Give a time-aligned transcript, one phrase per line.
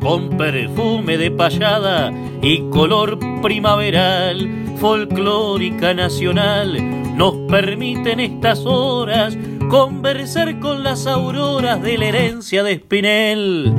[0.00, 2.12] con perfume de payada
[2.42, 4.48] y color primaveral,
[4.78, 9.36] folclórica nacional, nos permiten estas horas
[9.68, 13.72] conversar con las auroras de la herencia de Espinel,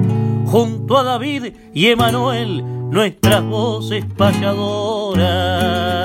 [0.46, 6.00] junto a David y Emanuel, nuestras voces payadoras.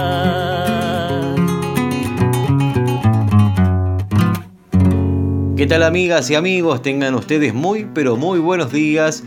[5.56, 6.82] ¿Qué tal amigas y amigos?
[6.82, 9.22] Tengan ustedes muy pero muy buenos días.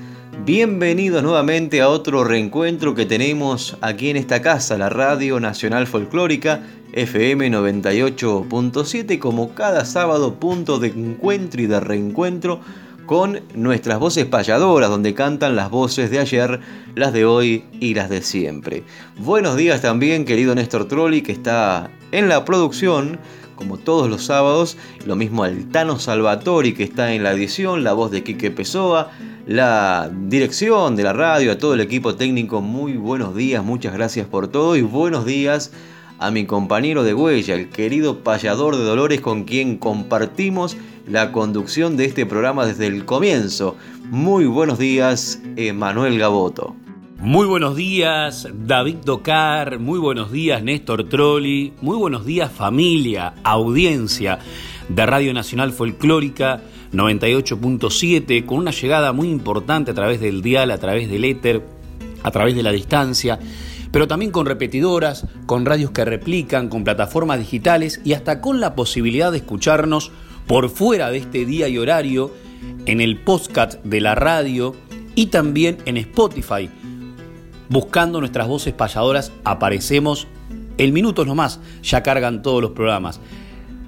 [0.48, 6.62] Bienvenidos nuevamente a otro reencuentro que tenemos aquí en esta casa, la Radio Nacional Folclórica
[6.94, 12.62] FM 98.7, como cada sábado punto de encuentro y de reencuentro
[13.06, 16.62] con nuestras voces payadoras, donde cantan las voces de ayer,
[16.96, 18.84] las de hoy y las de siempre.
[19.18, 23.20] Buenos días también, querido Néstor Trolli, que está en la producción
[23.58, 24.78] como todos los sábados.
[25.06, 29.12] Lo mismo Altano Salvatori, que está en la edición, la voz de Quique Pessoa,
[29.46, 32.62] la dirección de la radio, a todo el equipo técnico.
[32.62, 35.74] Muy buenos días, muchas gracias por todo y buenos días
[36.20, 40.78] a mi compañero de huella, el querido payador de Dolores con quien compartimos
[41.08, 43.76] la conducción de este programa desde el comienzo.
[44.10, 45.40] Muy buenos días,
[45.74, 46.76] Manuel Gaboto.
[47.20, 54.38] Muy buenos días, David Docar, muy buenos días, Néstor Trolli, muy buenos días, familia, audiencia
[54.88, 56.62] de Radio Nacional Folclórica
[56.94, 61.66] 98.7, con una llegada muy importante a través del dial, a través del éter,
[62.22, 63.40] a través de la distancia,
[63.92, 68.76] pero también con repetidoras, con radios que replican, con plataformas digitales y hasta con la
[68.76, 70.12] posibilidad de escucharnos
[70.46, 72.32] por fuera de este día y horario
[72.86, 74.76] en el podcast de la radio
[75.16, 76.70] y también en Spotify
[77.70, 80.28] buscando nuestras voces payadoras, aparecemos
[80.78, 83.20] en minutos nomás, ya cargan todos los programas.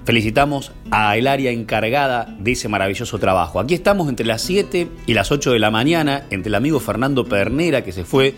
[0.04, 3.60] Felicitamos a área encargada de ese maravilloso trabajo.
[3.60, 7.26] Aquí estamos entre las 7 y las 8 de la mañana, entre el amigo Fernando
[7.26, 8.34] Pernera, que se fue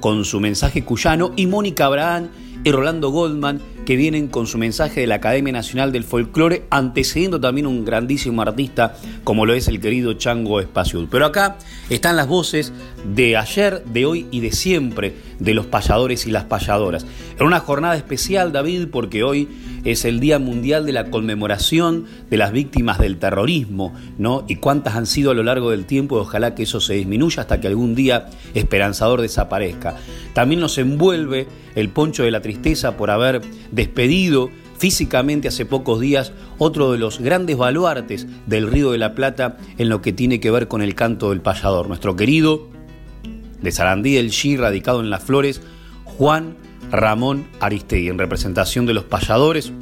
[0.00, 2.28] con su mensaje cuyano, y Mónica Abraham
[2.62, 7.40] y Rolando Goldman, que vienen con su mensaje de la Academia Nacional del Folclore, antecediendo
[7.40, 8.94] también un grandísimo artista
[9.24, 11.08] como lo es el querido Chango Espaciul.
[11.10, 11.56] Pero acá
[11.88, 12.70] están las voces
[13.14, 17.06] de ayer, de hoy y de siempre de los payadores y las payadoras.
[17.38, 19.48] En una jornada especial, David, porque hoy
[19.84, 24.44] es el Día Mundial de la conmemoración de las víctimas del terrorismo, ¿no?
[24.48, 27.42] Y cuántas han sido a lo largo del tiempo, y ojalá que eso se disminuya
[27.42, 29.96] hasta que algún día esperanzador desaparezca.
[30.34, 33.40] También nos envuelve el poncho de la tristeza por haber
[33.78, 39.56] despedido físicamente hace pocos días otro de los grandes baluartes del Río de la Plata
[39.78, 41.86] en lo que tiene que ver con el canto del payador.
[41.86, 42.68] Nuestro querido
[43.62, 45.62] de Sarandí del G, radicado en Las Flores,
[46.04, 46.56] Juan
[46.90, 49.72] Ramón Aristegui, en representación de los payadores.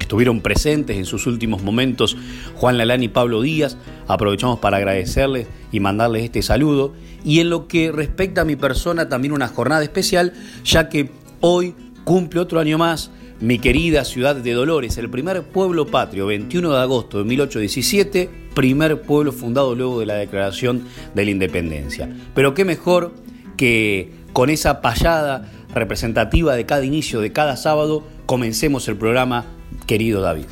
[0.00, 2.16] Estuvieron presentes en sus últimos momentos
[2.56, 3.76] Juan Lalán y Pablo Díaz.
[4.08, 6.94] Aprovechamos para agradecerles y mandarles este saludo.
[7.24, 10.32] Y en lo que respecta a mi persona, también una jornada especial,
[10.64, 11.74] ya que hoy
[12.04, 16.80] cumple otro año más mi querida ciudad de Dolores, el primer pueblo patrio, 21 de
[16.80, 20.84] agosto de 1817, primer pueblo fundado luego de la declaración
[21.14, 22.08] de la independencia.
[22.34, 23.12] Pero qué mejor
[23.56, 29.44] que con esa payada representativa de cada inicio de cada sábado, comencemos el programa,
[29.86, 30.46] querido David.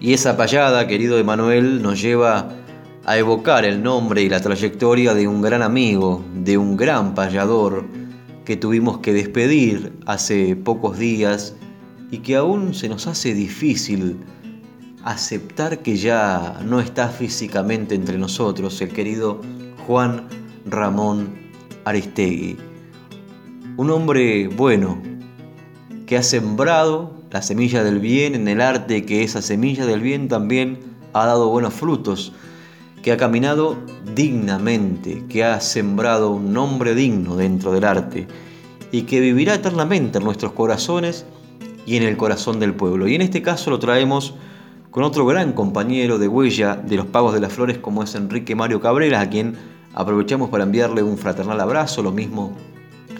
[0.00, 2.50] Y esa payada, querido Emanuel, nos lleva
[3.04, 7.84] a evocar el nombre y la trayectoria de un gran amigo, de un gran payador
[8.44, 11.54] que tuvimos que despedir hace pocos días
[12.10, 14.16] y que aún se nos hace difícil
[15.04, 19.40] aceptar que ya no está físicamente entre nosotros, el querido
[19.86, 20.26] Juan
[20.66, 21.34] Ramón
[21.84, 22.56] Aristegui.
[23.76, 25.00] Un hombre bueno,
[26.06, 30.28] que ha sembrado la semilla del bien en el arte, que esa semilla del bien
[30.28, 30.78] también
[31.12, 32.32] ha dado buenos frutos,
[33.02, 33.76] que ha caminado
[34.14, 38.26] dignamente, que ha sembrado un nombre digno dentro del arte
[38.90, 41.26] y que vivirá eternamente en nuestros corazones
[41.86, 43.08] y en el corazón del pueblo.
[43.08, 44.34] Y en este caso lo traemos
[44.90, 48.54] con otro gran compañero de huella de los Pagos de las Flores como es Enrique
[48.54, 49.56] Mario Cabrera, a quien
[49.94, 52.56] aprovechamos para enviarle un fraternal abrazo, lo mismo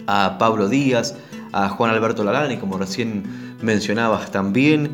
[0.05, 1.15] a Pablo Díaz,
[1.53, 3.23] a Juan Alberto Lalani, como recién
[3.61, 4.91] mencionabas también,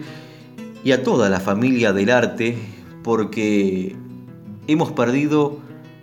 [0.83, 2.57] y a toda la familia del arte,
[3.03, 3.95] porque
[4.67, 5.57] hemos perdido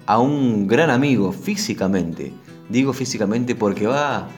[0.06, 2.32] a un gran amigo físicamente,
[2.70, 4.28] Digo físicamente porque va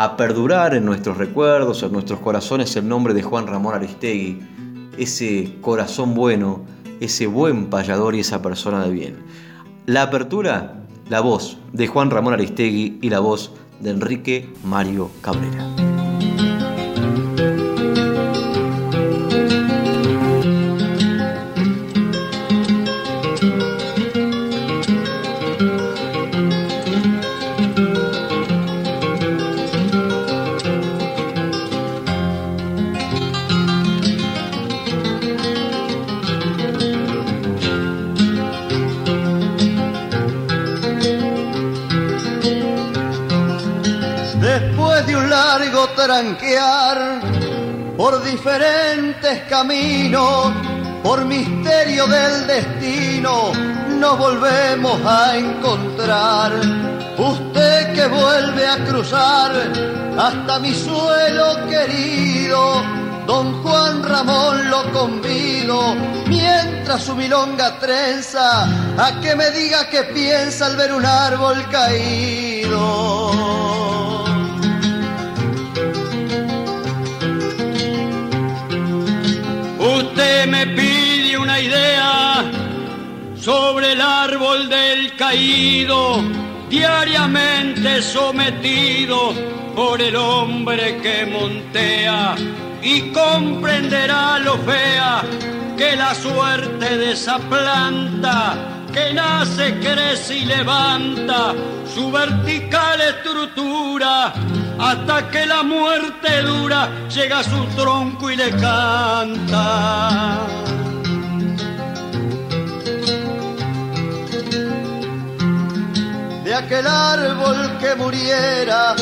[0.00, 4.40] a perdurar en nuestros recuerdos, en nuestros corazones el nombre de Juan Ramón Aristegui,
[4.96, 6.62] ese corazón bueno,
[7.00, 9.16] ese buen payador y esa persona de bien.
[9.84, 15.89] La apertura, la voz de Juan Ramón Aristegui y la voz de Enrique Mario Cabrera.
[48.42, 50.50] Diferentes caminos,
[51.02, 53.52] por misterio del destino,
[53.98, 56.52] nos volvemos a encontrar.
[57.18, 59.52] Usted que vuelve a cruzar
[60.18, 62.82] hasta mi suelo querido,
[63.26, 65.94] don Juan Ramón lo convido,
[66.26, 68.62] mientras su milonga trenza,
[68.96, 73.09] a que me diga qué piensa al ver un árbol caído.
[80.50, 82.44] Me pide una idea
[83.36, 86.22] sobre el árbol del caído,
[86.68, 89.32] diariamente sometido
[89.76, 92.34] por el hombre que montea
[92.82, 95.22] y comprenderá lo fea
[95.78, 98.56] que la suerte de esa planta
[98.92, 101.54] que nace, crece y levanta
[101.94, 104.34] su vertical estructura
[104.80, 110.38] hasta que la muerte dura llega a su tronco y le canta.
[116.44, 118.96] De aquel árbol que muriera,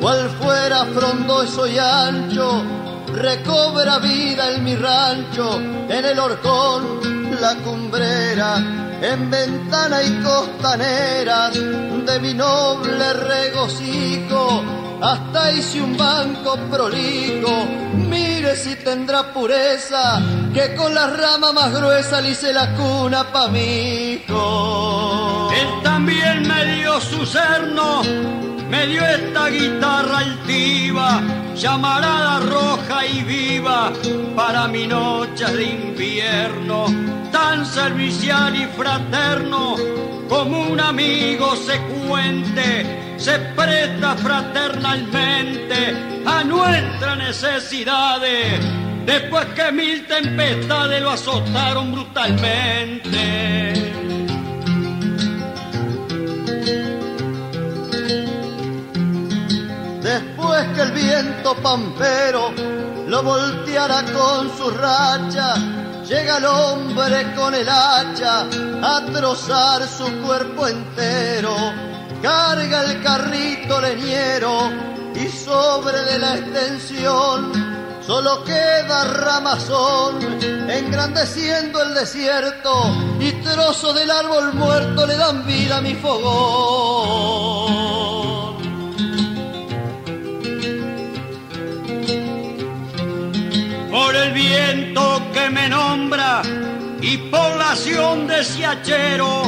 [0.00, 2.64] cual fuera frondoso y ancho,
[3.12, 8.56] recobra vida en mi rancho, en el horcón, la cumbrera
[9.00, 14.64] en ventana y costaneras de mi noble regocijo,
[15.00, 20.20] hasta hice un banco prolijo, mire si tendrá pureza,
[20.52, 25.50] que con la rama más gruesa le hice la cuna pa' mi hijo.
[25.54, 28.02] Él también me dio su cerno,
[28.68, 31.22] me dio esta guitarra altiva,
[31.54, 33.92] llamarada roja y viva,
[34.34, 36.86] para mi noche de invierno
[37.30, 39.76] tan servicial y fraterno,
[40.28, 48.60] como un amigo se cuente, se presta fraternalmente a nuestras necesidades,
[49.04, 53.72] después que mil tempestades lo azotaron brutalmente.
[60.00, 62.52] Después que el viento pampero
[63.08, 65.54] lo volteara con su racha,
[66.08, 68.46] llega el hombre con el hacha
[68.82, 71.54] a trozar su cuerpo entero,
[72.22, 74.70] carga el carrito leñero
[75.14, 77.52] y sobre de la extensión
[78.06, 80.18] solo queda ramazón,
[80.68, 82.70] engrandeciendo el desierto
[83.20, 87.28] y trozos del árbol muerto le dan vida a mi fogón.
[93.90, 96.42] por el viento que me nombra
[97.00, 99.42] y por la acción de siachero,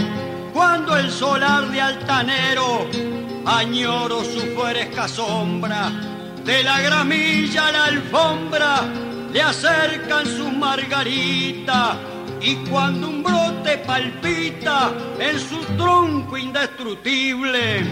[0.52, 2.86] cuando el solar de altanero
[3.44, 5.90] añoro su fueresca sombra,
[6.44, 8.82] de la gramilla a la alfombra
[9.32, 11.96] le acercan su margarita
[12.40, 17.84] y cuando un brote palpita en su tronco indestructible,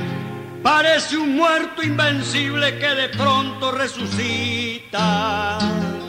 [0.62, 5.58] parece un muerto invencible que de pronto resucita.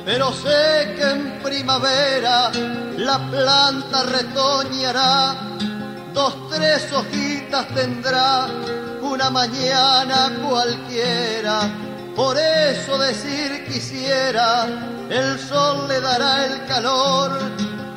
[0.05, 2.49] Pero sé que en primavera
[2.97, 5.35] la planta retoñará,
[6.13, 8.47] dos, tres hojitas tendrá,
[9.01, 11.61] una mañana cualquiera.
[12.15, 14.65] Por eso decir quisiera,
[15.09, 17.39] el sol le dará el calor,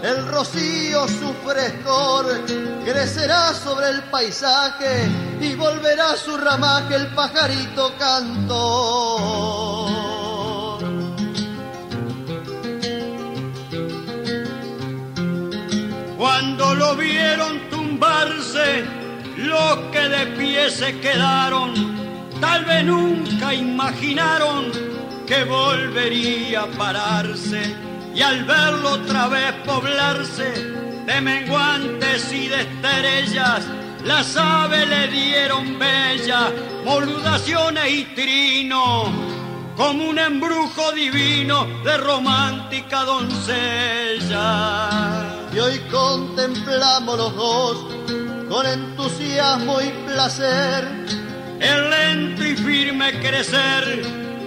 [0.02, 2.44] el rocío su frescor,
[2.84, 5.08] crecerá sobre el paisaje
[5.40, 9.22] y volverá su ramaje el pajarito cantor.
[16.16, 17.71] Cuando lo vieron
[19.36, 21.72] los que de pie se quedaron,
[22.40, 24.70] tal vez nunca imaginaron
[25.26, 27.74] que volvería a pararse
[28.14, 30.52] y al verlo otra vez poblarse
[31.06, 33.66] de menguantes y de estrellas,
[34.04, 36.52] las aves le dieron bella
[36.84, 39.04] moludaciones y trino,
[39.76, 44.42] como un embrujo divino de romántica doncella.
[45.54, 47.76] Y hoy contemplamos los dos
[48.48, 50.88] con entusiasmo y placer
[51.60, 54.02] el lento y firme crecer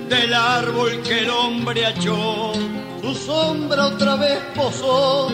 [0.09, 2.53] del árbol que el hombre echó.
[3.01, 5.31] Su sombra otra vez posó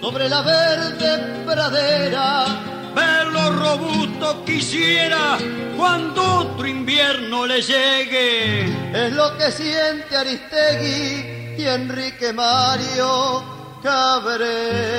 [0.00, 2.46] sobre la verde pradera.
[2.94, 5.38] Verlo robusto quisiera
[5.76, 8.64] cuando otro invierno le llegue.
[8.92, 14.90] Es lo que siente Aristegui y Enrique Mario Cabrera.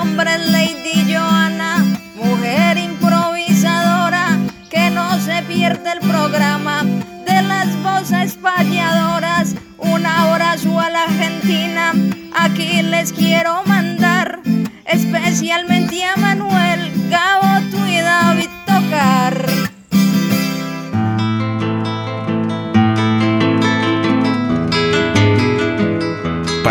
[0.00, 4.38] nombre es Lady Joana, mujer improvisadora,
[4.70, 6.84] que no se pierde el programa
[7.26, 9.54] de las voces payadoras.
[9.78, 11.92] Un abrazo a la Argentina,
[12.34, 14.40] aquí les quiero mandar,
[14.84, 19.39] especialmente a Manuel, Gabo, y David Tocar.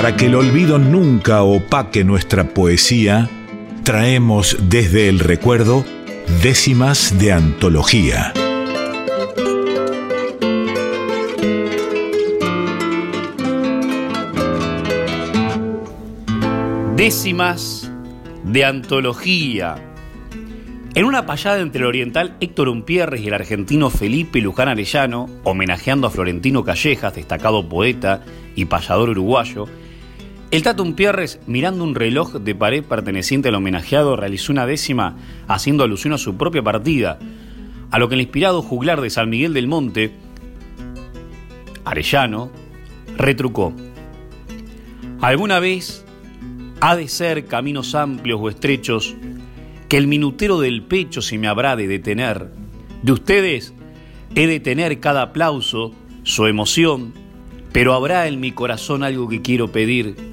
[0.09, 3.29] Para que el olvido nunca opaque nuestra poesía,
[3.83, 5.85] traemos desde el recuerdo
[6.41, 8.33] décimas de antología.
[16.95, 17.91] Décimas
[18.45, 19.75] de antología.
[20.95, 26.07] En una payada entre el oriental Héctor Umpierres y el argentino Felipe Luján Arellano, homenajeando
[26.07, 28.23] a Florentino Callejas, destacado poeta
[28.55, 29.67] y payador uruguayo,
[30.51, 35.15] el Tato Umpierres, mirando un reloj de pared perteneciente al homenajeado, realizó una décima
[35.47, 37.19] haciendo alusión a su propia partida,
[37.91, 40.11] a lo que el inspirado juglar de San Miguel del Monte,
[41.85, 42.49] Arellano,
[43.15, 43.73] retrucó.
[45.21, 46.03] Alguna vez
[46.81, 49.15] ha de ser caminos amplios o estrechos
[49.87, 52.49] que el minutero del pecho se me habrá de detener.
[53.03, 53.73] De ustedes
[54.33, 57.13] he de tener cada aplauso, su emoción,
[57.71, 60.28] pero habrá en mi corazón algo que quiero pedir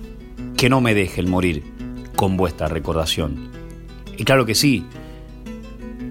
[0.57, 1.63] que no me deje el morir
[2.17, 3.51] con vuestra recordación.
[4.17, 4.85] Y claro que sí,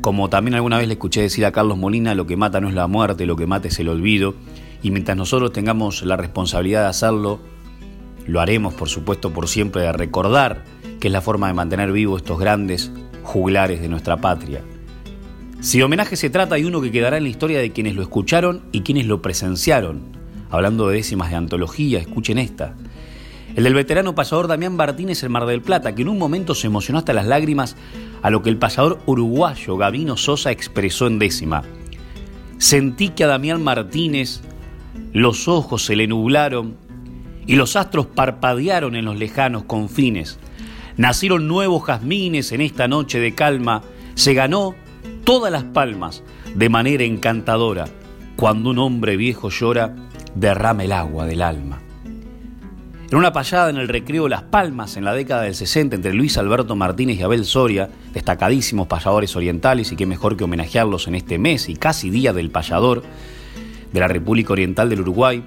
[0.02, 2.76] como también alguna vez le escuché decir a Carlos Molina, lo que mata no es
[2.76, 4.36] la muerte, lo que mata es el olvido,
[4.84, 7.40] y mientras nosotros tengamos la responsabilidad de hacerlo,
[8.28, 10.64] lo haremos por supuesto por siempre de recordar
[11.00, 12.92] que es la forma de mantener vivos estos grandes
[13.24, 14.62] juglares de nuestra patria.
[15.60, 18.62] Si homenaje se trata, hay uno que quedará en la historia de quienes lo escucharon
[18.72, 20.04] y quienes lo presenciaron.
[20.52, 22.76] Hablando de décimas de antología, escuchen esta.
[23.56, 26.68] El del veterano pasador Damián Martínez el Mar del Plata, que en un momento se
[26.68, 27.78] emocionó hasta las lágrimas
[28.22, 31.64] a lo que el pasador uruguayo Gabino Sosa expresó en décima.
[32.58, 34.42] Sentí que a Damián Martínez
[35.14, 36.76] los ojos se le nublaron
[37.48, 40.38] y los astros parpadearon en los lejanos confines.
[40.98, 43.84] Nacieron nuevos jazmines en esta noche de calma.
[44.16, 44.76] Se ganó
[45.24, 47.86] todas las palmas de manera encantadora.
[48.36, 49.96] Cuando un hombre viejo llora,
[50.36, 51.85] derrama el agua del alma.
[53.12, 56.40] En una payada en el recreo Las Palmas en la década del 60 entre Luis
[56.40, 61.38] Alberto Martínez y Abel Soria, destacadísimos payadores orientales y qué mejor que homenajearlos en este
[61.38, 63.04] mes y casi día del payador
[63.94, 65.44] de la República Oriental del Uruguay,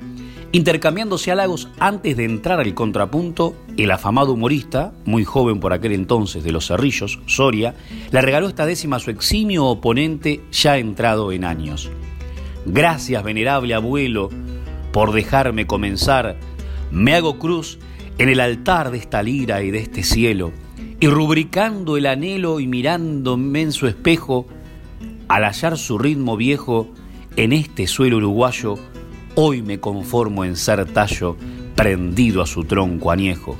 [0.53, 6.45] intercambiándose halagos antes de entrar al contrapunto, el afamado humorista, muy joven por aquel entonces
[6.45, 7.75] de los Cerrillos, Soria,
[8.13, 11.91] le regaló esta décima a su eximio oponente ya entrado en años.
[12.67, 14.31] Gracias, venerable abuelo,
[14.93, 16.37] por dejarme comenzar
[16.91, 17.79] me hago cruz
[18.19, 20.53] en el altar de esta lira y de este cielo,
[21.01, 24.47] y rubricando el anhelo y mirándome en su espejo,
[25.29, 26.89] al hallar su ritmo viejo
[27.37, 28.77] en este suelo uruguayo,
[29.35, 31.37] hoy me conformo en ser tallo
[31.77, 33.57] prendido a su tronco añejo.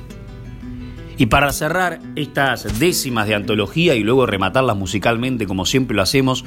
[1.17, 6.43] Y para cerrar estas décimas de antología y luego rematarlas musicalmente como siempre lo hacemos,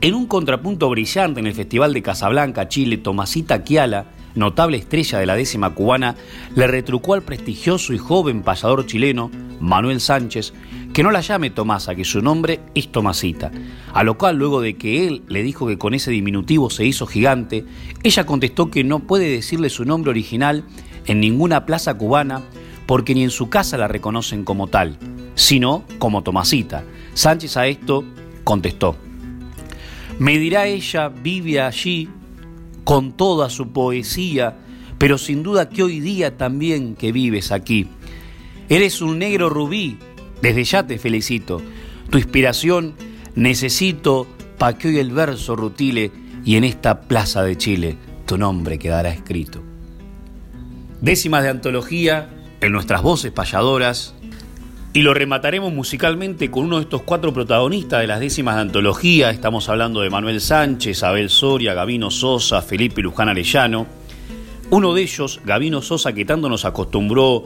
[0.00, 5.26] en un contrapunto brillante en el Festival de Casablanca, Chile, Tomasita Kiala, notable estrella de
[5.26, 6.16] la décima cubana,
[6.54, 9.30] le retrucó al prestigioso y joven payador chileno,
[9.60, 10.54] Manuel Sánchez,
[10.94, 13.50] que no la llame Tomasa, que su nombre es Tomasita.
[13.92, 17.06] A lo cual, luego de que él le dijo que con ese diminutivo se hizo
[17.06, 17.64] gigante,
[18.02, 20.64] ella contestó que no puede decirle su nombre original
[21.06, 22.42] en ninguna plaza cubana
[22.86, 24.98] porque ni en su casa la reconocen como tal,
[25.34, 26.84] sino como Tomasita.
[27.12, 28.04] Sánchez a esto
[28.44, 28.96] contestó,
[30.18, 32.08] me dirá ella, vive allí
[32.88, 34.56] con toda su poesía,
[34.96, 37.86] pero sin duda que hoy día también que vives aquí.
[38.70, 39.98] Eres un negro rubí,
[40.40, 41.60] desde ya te felicito.
[42.08, 42.94] Tu inspiración
[43.34, 44.26] necesito
[44.56, 46.10] para que hoy el verso rutile
[46.46, 49.62] y en esta plaza de Chile tu nombre quedará escrito.
[51.02, 52.30] Décimas de antología
[52.62, 54.14] en nuestras voces payadoras.
[54.98, 59.30] Y lo remataremos musicalmente con uno de estos cuatro protagonistas de las décimas de antología.
[59.30, 63.86] Estamos hablando de Manuel Sánchez, Abel Soria, Gavino Sosa, Felipe Luján Arellano.
[64.70, 67.44] Uno de ellos, Gavino Sosa, que tanto nos acostumbró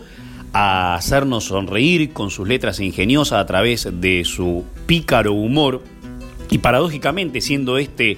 [0.55, 5.83] a hacernos sonreír con sus letras ingeniosas a través de su pícaro humor.
[6.49, 8.17] Y paradójicamente, siendo este,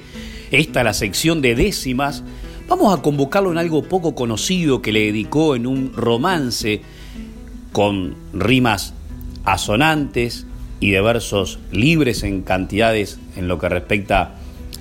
[0.52, 2.22] esta la sección de décimas,
[2.68, 6.82] vamos a convocarlo en algo poco conocido que le dedicó en un romance
[7.72, 8.94] con rimas
[9.44, 10.46] asonantes
[10.80, 14.34] y de versos libres en cantidades en lo que respecta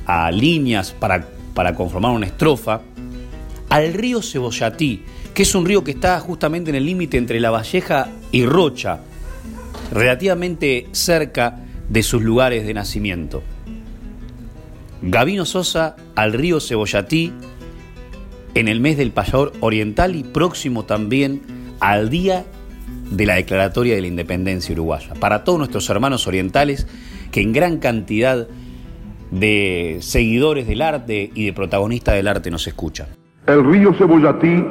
[0.06, 2.82] a líneas para, para conformar una estrofa,
[3.70, 5.04] al río Cebollatí,
[5.34, 9.00] que es un río que está justamente en el límite entre La Valleja y Rocha,
[9.92, 13.44] relativamente cerca de sus lugares de nacimiento.
[15.02, 17.34] Gavino Sosa al río Cebollatí
[18.56, 21.42] en el mes del payador oriental y próximo también
[21.80, 22.46] al día
[23.12, 25.14] de la declaratoria de la independencia uruguaya.
[25.20, 26.88] Para todos nuestros hermanos orientales
[27.32, 28.48] que en gran cantidad
[29.32, 33.08] de seguidores del arte y de protagonistas del arte nos escuchan.
[33.48, 34.64] El río Cebollatí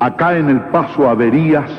[0.00, 1.70] acá en el paso Averías,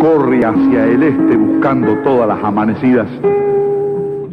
[0.00, 3.08] corre hacia el este buscando todas las amanecidas.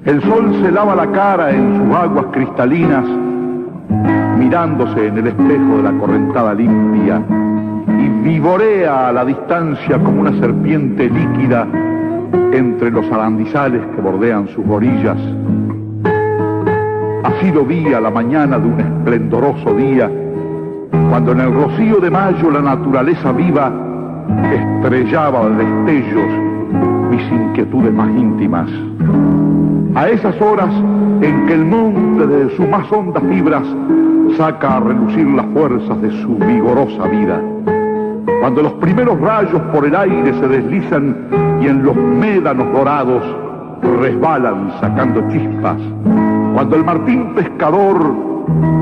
[0.06, 3.06] El sol se lava la cara en sus aguas cristalinas,
[4.38, 7.24] mirándose en el espejo de la correntada limpia,
[7.88, 11.68] y vivorea a la distancia como una serpiente líquida
[12.52, 15.18] entre los arandizales que bordean sus orillas.
[17.24, 20.10] Así lo vi a la mañana de un esplendoroso día,
[21.10, 23.72] cuando en el rocío de mayo la naturaleza viva
[24.52, 26.56] estrellaba de destellos
[27.10, 28.70] mis inquietudes más íntimas.
[29.96, 30.74] A esas horas
[31.22, 33.64] en que el monte de sus más hondas fibras
[34.38, 37.42] saca a relucir las fuerzas de su vigorosa vida.
[38.46, 41.16] Cuando los primeros rayos por el aire se deslizan
[41.64, 43.24] y en los médanos dorados
[44.00, 45.78] resbalan sacando chispas.
[46.54, 47.98] Cuando el martín pescador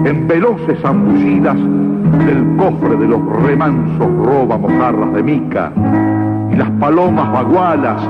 [0.03, 5.71] en veloces zambullidas del cofre de los remansos roba mojarras de mica
[6.51, 8.03] y las palomas bagualas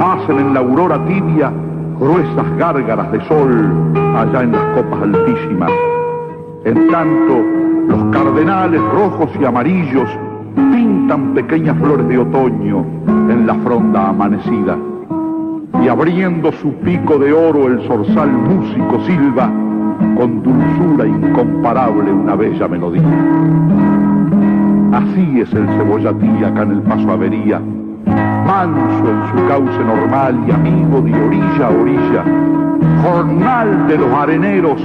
[0.00, 1.52] hacen en la aurora tibia
[2.00, 5.70] gruesas gárgaras de sol allá en las copas altísimas.
[6.64, 7.44] En tanto,
[7.90, 10.10] los cardenales rojos y amarillos
[10.56, 14.76] pintan pequeñas flores de otoño en la fronda amanecida.
[15.82, 19.50] Y abriendo su pico de oro el zorzal músico silba,
[20.16, 23.02] con dulzura incomparable una bella melodía.
[24.92, 27.60] Así es el cebollatí acá en el paso Avería,
[28.46, 32.24] manso en su cauce normal y amigo de orilla a orilla,
[33.06, 34.80] jornal de los areneros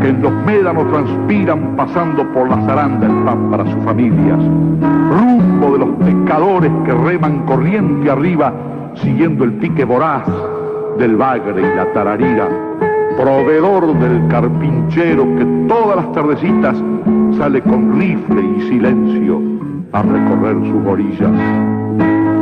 [0.00, 4.38] que en los médanos transpiran pasando por la zaranda el pan para sus familias,
[5.10, 8.52] rumbo de los pescadores que reman corriente arriba
[8.94, 10.24] siguiendo el pique voraz
[10.98, 12.48] del bagre y la tararira
[13.18, 16.76] proveedor del carpinchero que todas las tardecitas
[17.36, 19.42] sale con rifle y silencio
[19.92, 22.37] a recorrer sus orillas.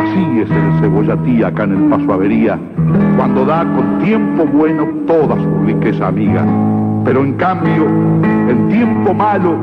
[0.00, 2.58] Así es el cebollatí acá en el Paso Avería,
[3.16, 6.44] cuando da con tiempo bueno toda su riqueza amiga.
[7.04, 7.86] Pero en cambio,
[8.48, 9.56] en tiempo malo,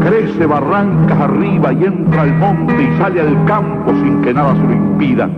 [0.00, 4.62] crece barrancas arriba y entra al monte y sale al campo sin que nada se
[4.62, 5.28] lo impida.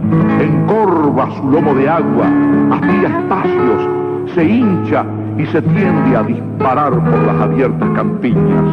[0.40, 2.26] Encorva su lomo de agua,
[2.70, 4.04] aspira espacios
[4.34, 5.04] se hincha
[5.38, 8.64] y se tiende a disparar por las abiertas campiñas.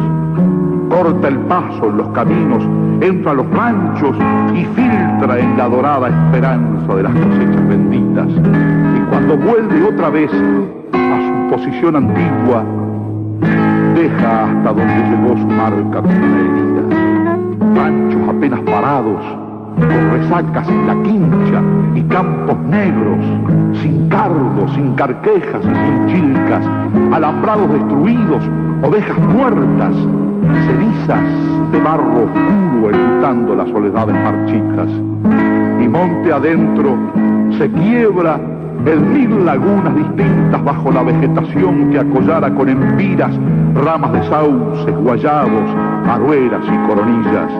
[0.92, 2.62] Corta el paso en los caminos,
[3.00, 4.14] entra a los ranchos
[4.54, 8.26] y filtra en la dorada esperanza de las cosechas benditas.
[8.28, 12.62] Y cuando vuelve otra vez a su posición antigua,
[13.94, 17.74] deja hasta donde llegó su marca con una herida.
[17.74, 19.22] Ranchos apenas parados,
[19.76, 21.62] con resacas en la quincha
[21.94, 23.18] y campos negros,
[23.80, 26.62] sin cardos, sin carquejas y sin chilcas,
[27.12, 28.42] alambrados destruidos,
[28.82, 29.94] ovejas muertas,
[30.66, 34.88] cenizas de barro oscuro enlutando las soledades marchitas.
[35.80, 36.96] Y monte adentro
[37.58, 38.38] se quiebra
[38.84, 43.32] en mil lagunas distintas bajo la vegetación que acollara con empiras
[43.74, 45.70] ramas de sauces, guayabos,
[46.08, 47.50] arueras y coronillas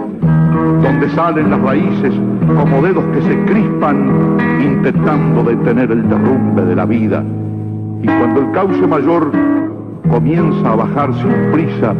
[0.83, 2.12] donde salen las raíces
[2.47, 7.23] como dedos que se crispan intentando detener el derrumbe de la vida.
[8.03, 9.31] Y cuando el cauce mayor
[10.11, 11.95] comienza a bajar sin prisa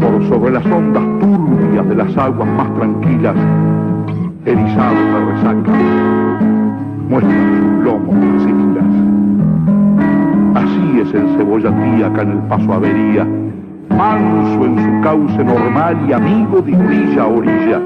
[0.00, 3.36] por sobre las ondas turbias de las aguas más tranquilas,
[4.44, 5.72] erizados de resaca,
[7.08, 8.84] muestran sus lomos pacíficas.
[10.54, 13.26] Así es el cebollatí acá en el paso Avería,
[13.90, 17.80] manso en su cauce normal y amigo de orilla a orilla.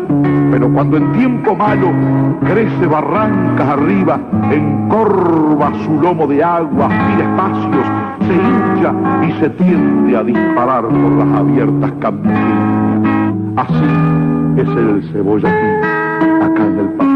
[0.50, 1.88] Pero cuando en tiempo malo
[2.44, 7.86] crece barrancas arriba, encorva su lomo de agua, mira espacios,
[8.26, 8.94] se hincha
[9.26, 12.42] y se tiende a disparar por las abiertas campiñas.
[13.56, 15.84] Así es el cebollatín,
[16.42, 17.11] acá en el paso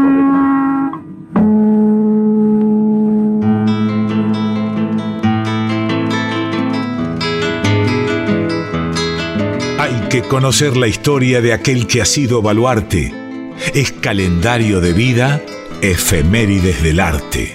[10.09, 13.11] que conocer la historia de aquel que ha sido baluarte.
[13.73, 15.41] Es calendario de vida,
[15.81, 17.51] efemérides del arte.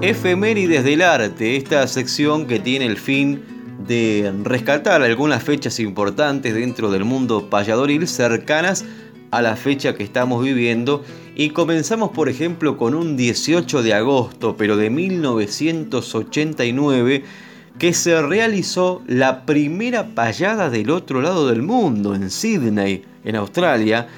[0.00, 3.42] Efemérides del arte, esta sección que tiene el fin
[3.86, 8.86] de rescatar algunas fechas importantes dentro del mundo payadoril cercanas
[9.30, 11.04] a la fecha que estamos viviendo
[11.36, 17.24] y comenzamos por ejemplo con un 18 de agosto pero de 1989
[17.78, 24.08] que se realizó la primera payada del otro lado del mundo en Sydney, en Australia.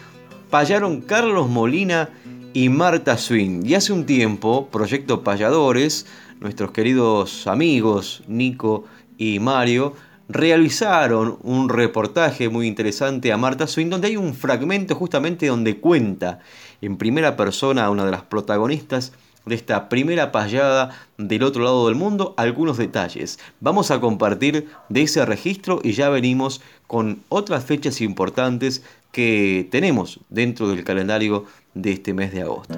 [0.49, 2.11] Payaron Carlos Molina
[2.53, 3.63] y Marta Swing.
[3.65, 6.07] Y hace un tiempo, Proyecto Payadores,
[6.39, 8.85] nuestros queridos amigos Nico
[9.17, 9.95] y Mario,
[10.29, 16.39] realizaron un reportaje muy interesante a Marta Swing, donde hay un fragmento justamente donde cuenta
[16.81, 19.13] en primera persona a una de las protagonistas
[19.49, 23.39] de esta primera payada del otro lado del mundo algunos detalles.
[23.61, 30.21] Vamos a compartir de ese registro y ya venimos con otras fechas importantes que tenemos
[30.29, 32.77] dentro del calendario de este mes de agosto.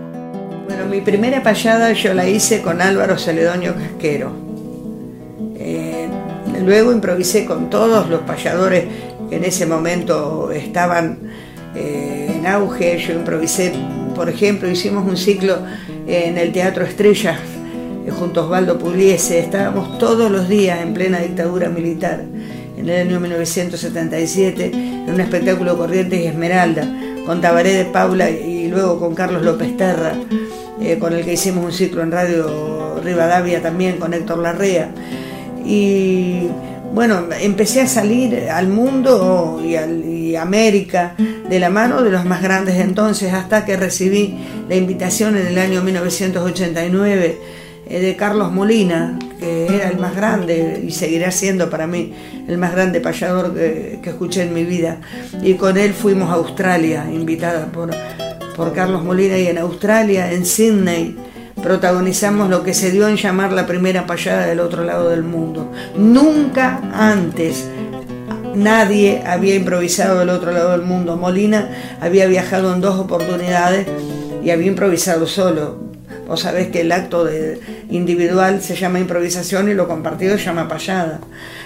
[0.66, 4.32] Bueno, mi primera payada yo la hice con Álvaro Celedonio Casquero.
[5.56, 6.08] Eh,
[6.64, 8.84] luego improvisé con todos los payadores
[9.28, 11.29] que en ese momento estaban
[11.74, 12.98] eh, en auge.
[12.98, 13.72] Yo improvisé,
[14.14, 15.58] por ejemplo, hicimos un ciclo
[16.06, 17.38] en el Teatro Estrellas
[18.06, 19.38] eh, junto a Osvaldo Pugliese.
[19.38, 22.24] Estábamos todos los días en plena dictadura militar,
[22.76, 26.88] en el año 1977, en un espectáculo Corrientes y Esmeralda,
[27.26, 30.14] con Tabaré de Paula y luego con Carlos López Terra,
[30.80, 34.90] eh, con el que hicimos un ciclo en Radio Rivadavia también, con Héctor Larrea.
[35.64, 36.48] Y
[36.92, 39.76] bueno, empecé a salir al mundo y,
[40.34, 45.36] a América de la mano de los más grandes entonces, hasta que recibí la invitación
[45.36, 47.38] en el año 1989
[47.88, 52.12] eh, de Carlos Molina, que era el más grande y seguirá siendo para mí
[52.46, 55.00] el más grande payador que, escuché en mi vida.
[55.42, 57.90] Y con él fuimos a Australia, invitada por,
[58.56, 61.16] por Carlos Molina, y en Australia, en Sydney,
[61.62, 65.70] protagonizamos lo que se dio en llamar la primera payada del otro lado del mundo.
[65.96, 67.66] Nunca antes
[68.54, 71.16] nadie había improvisado del otro lado del mundo.
[71.16, 71.70] Molina
[72.00, 73.86] había viajado en dos oportunidades
[74.42, 75.90] y había improvisado solo.
[76.26, 80.68] Vos sabés que el acto de individual se llama improvisación y lo compartido se llama
[80.68, 81.20] payada.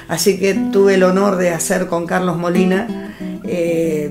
[0.09, 3.13] Así que tuve el honor de hacer con Carlos Molina
[3.45, 4.11] eh,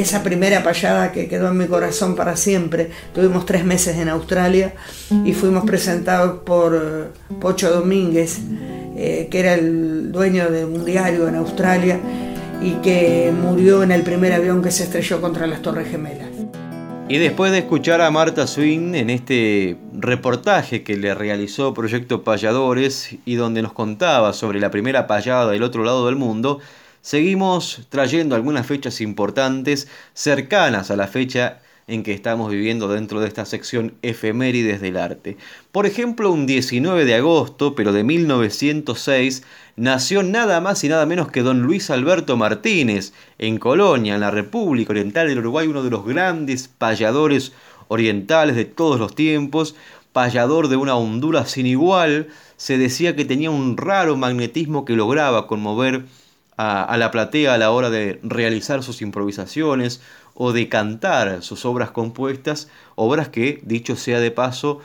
[0.00, 2.90] esa primera payada que quedó en mi corazón para siempre.
[3.14, 4.74] Tuvimos tres meses en Australia
[5.24, 8.38] y fuimos presentados por eh, Pocho Domínguez,
[8.96, 11.98] eh, que era el dueño de un diario en Australia
[12.62, 16.28] y que murió en el primer avión que se estrelló contra las Torres Gemelas.
[17.08, 23.16] Y después de escuchar a Marta Swing en este reportaje que le realizó Proyecto Payadores
[23.24, 26.60] y donde nos contaba sobre la primera payada del otro lado del mundo,
[27.00, 33.28] seguimos trayendo algunas fechas importantes cercanas a la fecha en que estamos viviendo dentro de
[33.28, 35.38] esta sección efemérides del arte.
[35.72, 39.42] Por ejemplo, un 19 de agosto, pero de 1906,
[39.76, 44.30] nació nada más y nada menos que don Luis Alberto Martínez, en Colonia, en la
[44.30, 47.52] República Oriental del Uruguay, uno de los grandes payadores
[47.88, 49.74] orientales de todos los tiempos,
[50.12, 55.46] payador de una hondura sin igual, se decía que tenía un raro magnetismo que lograba
[55.46, 56.04] conmover
[56.58, 60.02] a, la platea a la hora de realizar sus improvisaciones
[60.34, 64.80] o de cantar sus obras compuestas, obras que, dicho sea de paso,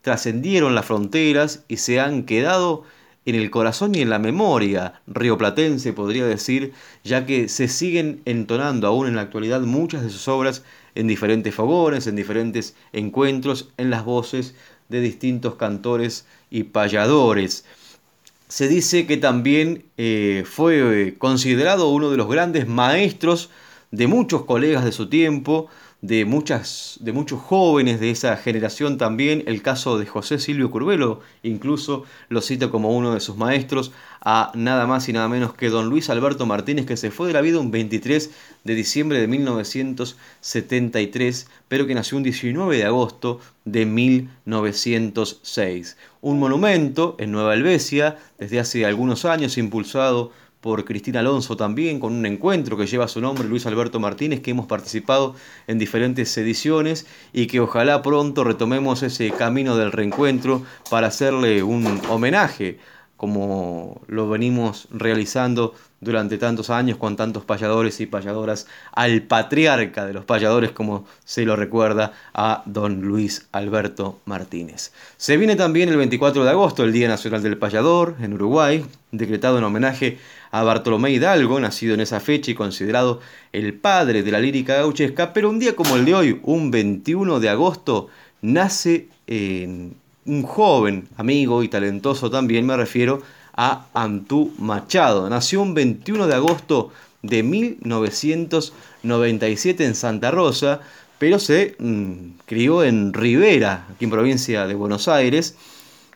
[0.00, 2.84] trascendieron las fronteras y se han quedado
[3.26, 6.72] en el corazón y en la memoria rioplatense, podría decir,
[7.04, 10.64] ya que se siguen entonando aún en la actualidad muchas de sus obras
[10.94, 14.54] en diferentes fogones, en diferentes encuentros, en las voces
[14.88, 17.66] de distintos cantores y payadores.
[18.48, 23.50] Se dice que también eh, fue considerado uno de los grandes maestros
[23.90, 25.68] de muchos colegas de su tiempo,
[26.00, 31.22] de, muchas, de muchos jóvenes de esa generación también, el caso de José Silvio Curvelo,
[31.42, 35.70] incluso lo cito como uno de sus maestros, a nada más y nada menos que
[35.70, 38.30] don Luis Alberto Martínez, que se fue de la vida un 23
[38.62, 45.96] de diciembre de 1973, pero que nació un 19 de agosto de 1906.
[46.20, 50.30] Un monumento en Nueva Helvecia, desde hace algunos años impulsado
[50.60, 54.50] por Cristina Alonso también, con un encuentro que lleva su nombre, Luis Alberto Martínez, que
[54.50, 55.34] hemos participado
[55.66, 62.00] en diferentes ediciones y que ojalá pronto retomemos ese camino del reencuentro para hacerle un
[62.08, 62.78] homenaje,
[63.16, 70.12] como lo venimos realizando durante tantos años con tantos payadores y payadoras, al patriarca de
[70.12, 74.92] los payadores, como se lo recuerda a don Luis Alberto Martínez.
[75.16, 79.58] Se viene también el 24 de agosto, el Día Nacional del Payador, en Uruguay, decretado
[79.58, 80.18] en homenaje
[80.50, 83.20] Bartolomé Hidalgo, nacido en esa fecha y considerado
[83.52, 87.40] el padre de la lírica gauchesca, pero un día como el de hoy, un 21
[87.40, 88.08] de agosto,
[88.40, 93.22] nace un joven amigo y talentoso también, me refiero
[93.54, 95.28] a Antú Machado.
[95.28, 100.80] Nació un 21 de agosto de 1997 en Santa Rosa,
[101.18, 105.56] pero se mm, crió en Rivera, aquí en provincia de Buenos Aires,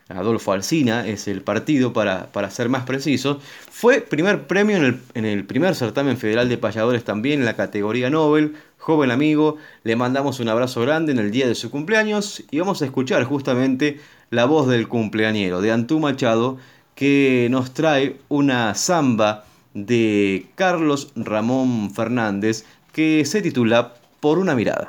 [0.09, 3.39] Adolfo Alsina es el partido para, ser más preciso,
[3.71, 7.55] fue primer premio en el, en el, primer certamen federal de payadores también en la
[7.55, 12.43] categoría Nobel, joven amigo, le mandamos un abrazo grande en el día de su cumpleaños
[12.51, 16.57] y vamos a escuchar justamente la voz del cumpleañero de Antú Machado
[16.95, 24.87] que nos trae una samba de Carlos Ramón Fernández que se titula Por una mirada.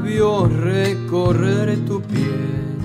[0.00, 2.76] Recorrer tu piel.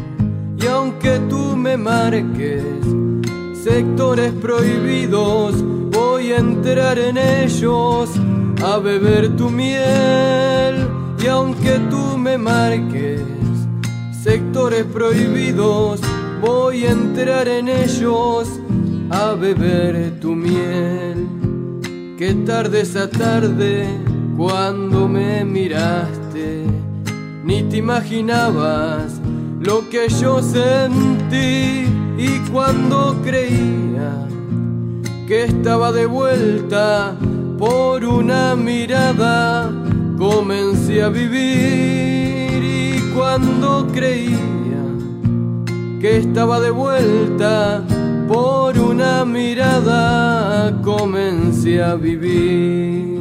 [0.59, 2.63] Y aunque tú me marques
[3.63, 5.55] sectores prohibidos,
[5.91, 8.09] voy a entrar en ellos
[8.63, 10.87] a beber tu miel.
[11.19, 13.21] Y aunque tú me marques
[14.23, 16.01] sectores prohibidos,
[16.41, 18.49] voy a entrar en ellos
[19.09, 21.27] a beber tu miel.
[22.17, 23.87] Qué tarde esa tarde
[24.35, 26.26] cuando me miraste,
[27.47, 29.21] ni te imaginabas
[29.61, 34.27] lo que yo sentí y cuando creía
[35.25, 37.15] que estaba de vuelta
[37.57, 39.71] por una mirada
[40.17, 44.83] comencé a vivir y cuando creía
[46.01, 47.81] que estaba de vuelta
[48.27, 53.16] por una mirada comencé a vivir.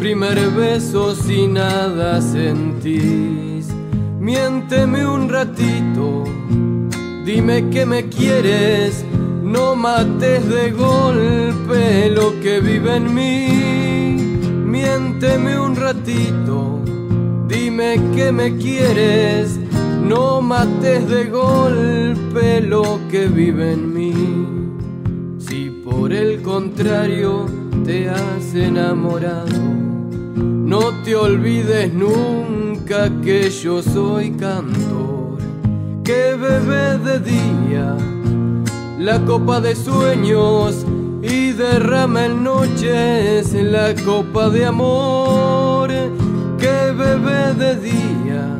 [0.00, 3.68] Primer beso si nada sentís.
[4.18, 6.24] Miénteme un ratito,
[7.24, 9.04] dime que me quieres,
[9.42, 14.40] no mates de golpe lo que vive en mí.
[14.64, 16.80] Miénteme un ratito,
[17.46, 19.58] dime que me quieres,
[20.02, 24.59] no mates de golpe lo que vive en mí.
[26.00, 27.44] Por el contrario
[27.84, 29.60] te has enamorado.
[30.34, 35.36] No te olvides nunca que yo soy cantor,
[36.02, 37.98] que bebe de día
[38.98, 40.86] la copa de sueños
[41.20, 45.90] y derrama en noches la copa de amor
[46.58, 48.58] que bebe de día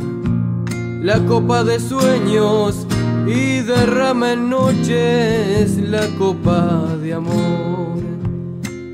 [1.03, 2.87] la copa de sueños
[3.27, 7.99] y derrama en noches la copa de amor.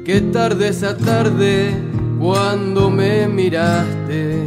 [0.04, 1.74] Qué tarde esa tarde
[2.18, 4.46] cuando me miraste,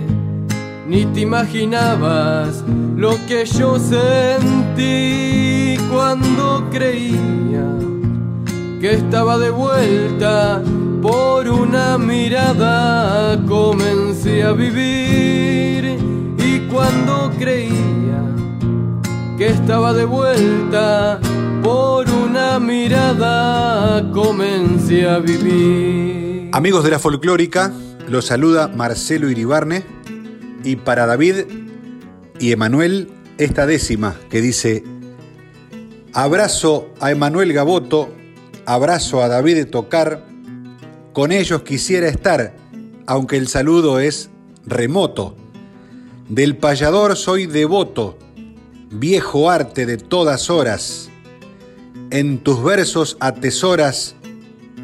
[0.87, 2.63] ni te imaginabas
[2.95, 7.29] lo que yo sentí cuando creía
[8.79, 10.61] que estaba de vuelta
[11.01, 15.97] por una mirada comencé a vivir
[16.37, 17.98] y cuando creía
[19.39, 21.17] que estaba de vuelta
[21.63, 26.49] por una mirada comencé a vivir.
[26.51, 27.71] Amigos de la folclórica,
[28.09, 29.85] los saluda Marcelo Iribarne
[30.65, 31.45] y para David
[32.37, 34.83] y Emanuel esta décima que dice
[36.11, 38.09] Abrazo a Emanuel Gaboto,
[38.65, 40.25] abrazo a David de Tocar,
[41.13, 42.57] con ellos quisiera estar,
[43.07, 44.31] aunque el saludo es
[44.65, 45.37] remoto.
[46.27, 48.17] Del payador soy devoto,
[48.89, 51.09] viejo arte de todas horas.
[52.11, 54.15] En tus versos atesoras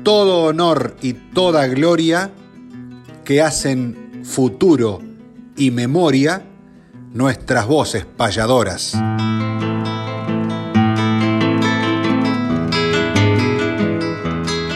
[0.05, 2.31] todo honor y toda gloria
[3.25, 5.01] que hacen futuro
[5.57, 6.43] y memoria
[7.11, 8.95] nuestras voces payadoras.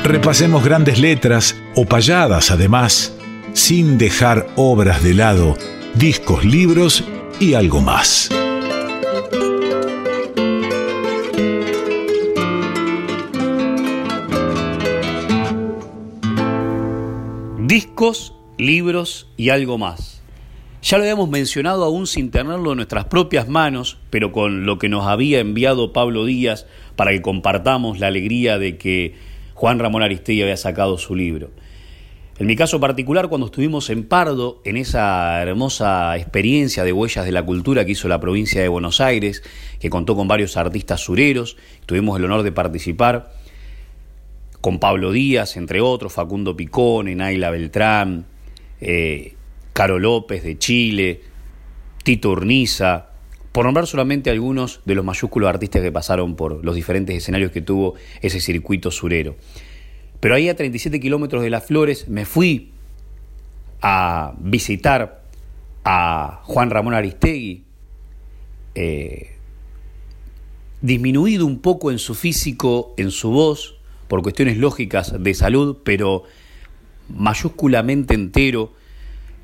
[0.04, 3.14] Repasemos grandes letras o payadas además,
[3.54, 5.56] sin dejar obras de lado,
[5.94, 7.04] discos, libros
[7.40, 8.32] y algo más.
[18.00, 20.22] Discos, libros y algo más.
[20.82, 24.88] Ya lo habíamos mencionado aún sin tenerlo en nuestras propias manos, pero con lo que
[24.88, 29.16] nos había enviado Pablo Díaz para que compartamos la alegría de que
[29.54, 31.50] Juan Ramón Aristegui había sacado su libro.
[32.38, 37.34] En mi caso particular, cuando estuvimos en Pardo, en esa hermosa experiencia de Huellas de
[37.34, 39.44] la Cultura que hizo la provincia de Buenos Aires,
[39.78, 43.34] que contó con varios artistas sureros, tuvimos el honor de participar,
[44.62, 48.26] con Pablo Díaz, entre otros, Facundo Picone, Naila Beltrán,
[48.82, 49.36] eh,
[49.74, 51.22] Caro López de Chile,
[52.04, 53.10] Tito Urniza,
[53.52, 57.62] por nombrar solamente algunos de los mayúsculos artistas que pasaron por los diferentes escenarios que
[57.62, 59.36] tuvo ese circuito surero.
[60.20, 62.72] Pero ahí a 37 kilómetros de Las Flores me fui
[63.82, 65.24] a visitar
[65.86, 67.64] a Juan Ramón Aristegui,
[68.76, 69.32] eh,
[70.82, 73.79] disminuido un poco en su físico, en su voz,
[74.10, 76.24] por cuestiones lógicas de salud, pero
[77.08, 78.74] mayúsculamente entero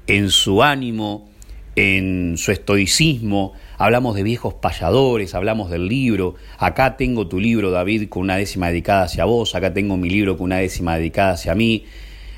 [0.08, 1.30] en su ánimo,
[1.76, 8.10] en su estoicismo, hablamos de viejos payadores, hablamos del libro, acá tengo tu libro David
[8.10, 11.54] con una décima dedicada hacia vos, acá tengo mi libro con una décima dedicada hacia
[11.54, 11.86] mí,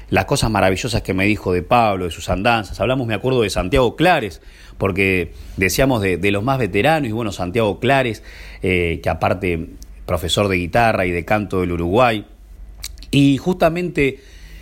[0.10, 3.50] las cosas maravillosas que me dijo de Pablo, de sus andanzas, hablamos me acuerdo de
[3.50, 4.42] Santiago Clares,
[4.78, 8.22] porque decíamos de, los más veteranos y bueno, Santiago Clares,
[8.62, 9.70] eh, que aparte
[10.08, 12.26] profesor de guitarra y de canto del Uruguay.
[13.12, 14.20] Y justamente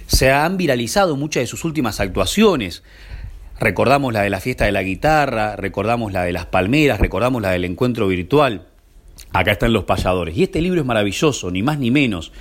[0.08, 2.84] se han viralizado muchas de sus últimas actuaciones.
[3.58, 7.52] Recordamos la de la fiesta de la guitarra, recordamos la de las palmeras, recordamos la
[7.52, 8.68] del encuentro virtual.
[9.32, 10.36] Acá están los payadores.
[10.36, 12.34] Y este libro es maravilloso, ni más ni menos.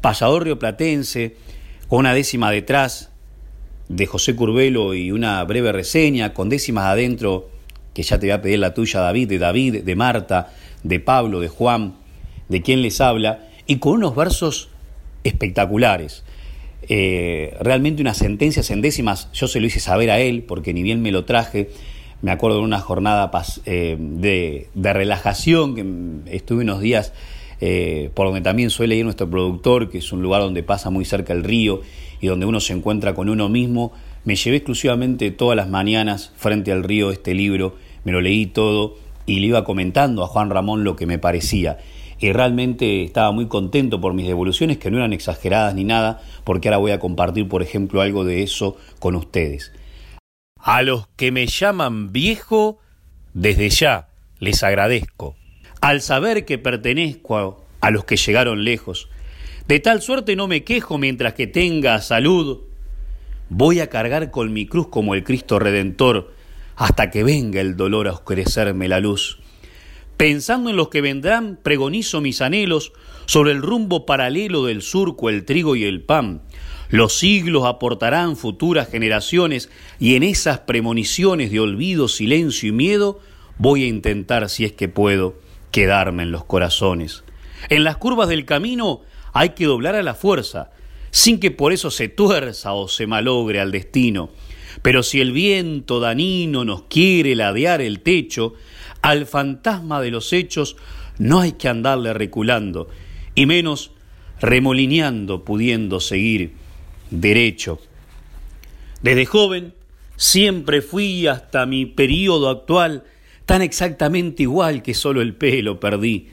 [0.00, 1.36] Payador rioplatense,
[1.88, 3.10] con una décima detrás
[3.88, 7.50] de José Curbelo y una breve reseña, con décimas adentro,
[7.92, 10.52] que ya te voy a pedir la tuya, David, de David, de Marta,
[10.84, 11.96] de Pablo, de Juan,
[12.50, 14.68] de quien les habla, y con unos versos
[15.24, 16.24] espectaculares.
[16.88, 20.82] Eh, realmente unas sentencias en décimas, yo se lo hice saber a él, porque ni
[20.82, 21.70] bien me lo traje,
[22.20, 23.30] me acuerdo de una jornada
[23.64, 27.12] eh, de, relajación, que estuve unos días
[27.60, 31.04] eh, por donde también suele ir nuestro productor, que es un lugar donde pasa muy
[31.04, 31.82] cerca el río
[32.20, 33.92] y donde uno se encuentra con uno mismo.
[34.24, 38.96] Me llevé exclusivamente todas las mañanas frente al río este libro, me lo leí todo
[39.26, 41.78] y le iba comentando a Juan Ramón lo que me parecía
[42.20, 46.68] y realmente estaba muy contento por mis devoluciones, que no eran exageradas ni nada, porque
[46.68, 49.72] ahora voy a compartir, por ejemplo, algo de eso con ustedes.
[50.58, 52.78] A los que me llaman viejo,
[53.32, 54.08] desde ya
[54.38, 55.34] les agradezco,
[55.80, 59.08] al saber que pertenezco a, los que llegaron lejos.
[59.66, 62.60] De tal suerte no me quejo mientras que tenga salud.
[63.48, 66.34] Voy a cargar con mi cruz como el Cristo Redentor
[66.76, 69.38] hasta que venga el dolor a oscurecerme la luz
[70.20, 72.92] Pensando en los que vendrán, pregonizo mis anhelos
[73.24, 76.42] sobre el rumbo paralelo del surco, el trigo y el pan.
[76.90, 83.18] Los siglos aportarán futuras generaciones y en esas premoniciones de olvido, silencio y miedo
[83.56, 85.40] voy a intentar, si es que puedo,
[85.70, 87.24] quedarme en los corazones.
[87.70, 89.00] En las curvas del camino
[89.32, 90.70] hay que doblar a la fuerza,
[91.10, 94.28] sin que por eso se tuerza o se malogre al destino.
[94.82, 98.52] Pero si el viento danino nos quiere ladear el techo,
[99.02, 100.76] al fantasma de los hechos
[101.18, 102.88] no hay que andarle reculando,
[103.34, 103.92] y menos
[104.40, 106.52] remolineando pudiendo seguir
[107.10, 107.80] derecho.
[109.02, 109.74] Desde joven
[110.16, 113.04] siempre fui hasta mi periodo actual
[113.46, 116.28] tan exactamente igual que solo el pelo perdí.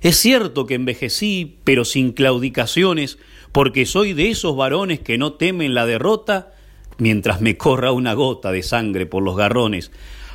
[0.00, 3.18] Es cierto que envejecí, pero sin claudicaciones,
[3.52, 6.54] porque soy de esos varones que no temen la derrota
[6.98, 9.92] mientras me corra una gota de sangre por los garrones.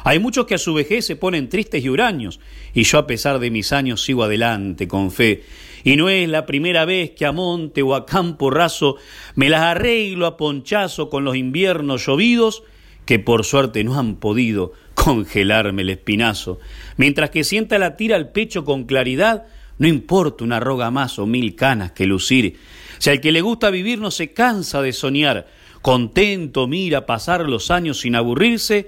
[0.08, 2.40] Hay muchos que a su vejez se ponen tristes y huraños,
[2.74, 5.44] y yo a pesar de mis años sigo adelante con fe.
[5.84, 8.96] Y no es la primera vez que a monte o a campo raso
[9.36, 12.64] me las arreglo a ponchazo con los inviernos llovidos,
[13.04, 16.58] que por suerte no han podido congelarme el espinazo.
[16.96, 19.48] Mientras que sienta la tira al pecho con claridad,
[19.78, 22.58] no importa una roga más o mil canas que lucir.
[23.00, 25.48] Si al que le gusta vivir no se cansa de soñar,
[25.82, 28.88] contento mira pasar los años sin aburrirse,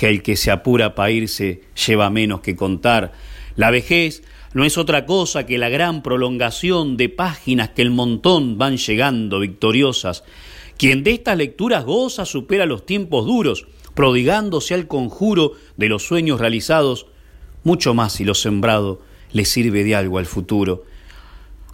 [0.00, 3.12] que el que se apura para irse lleva menos que contar.
[3.54, 4.22] La vejez
[4.54, 9.40] no es otra cosa que la gran prolongación de páginas que el montón van llegando
[9.40, 10.24] victoriosas.
[10.78, 16.40] Quien de estas lecturas goza supera los tiempos duros, prodigándose al conjuro de los sueños
[16.40, 17.04] realizados,
[17.62, 20.84] mucho más si lo sembrado le sirve de algo al futuro.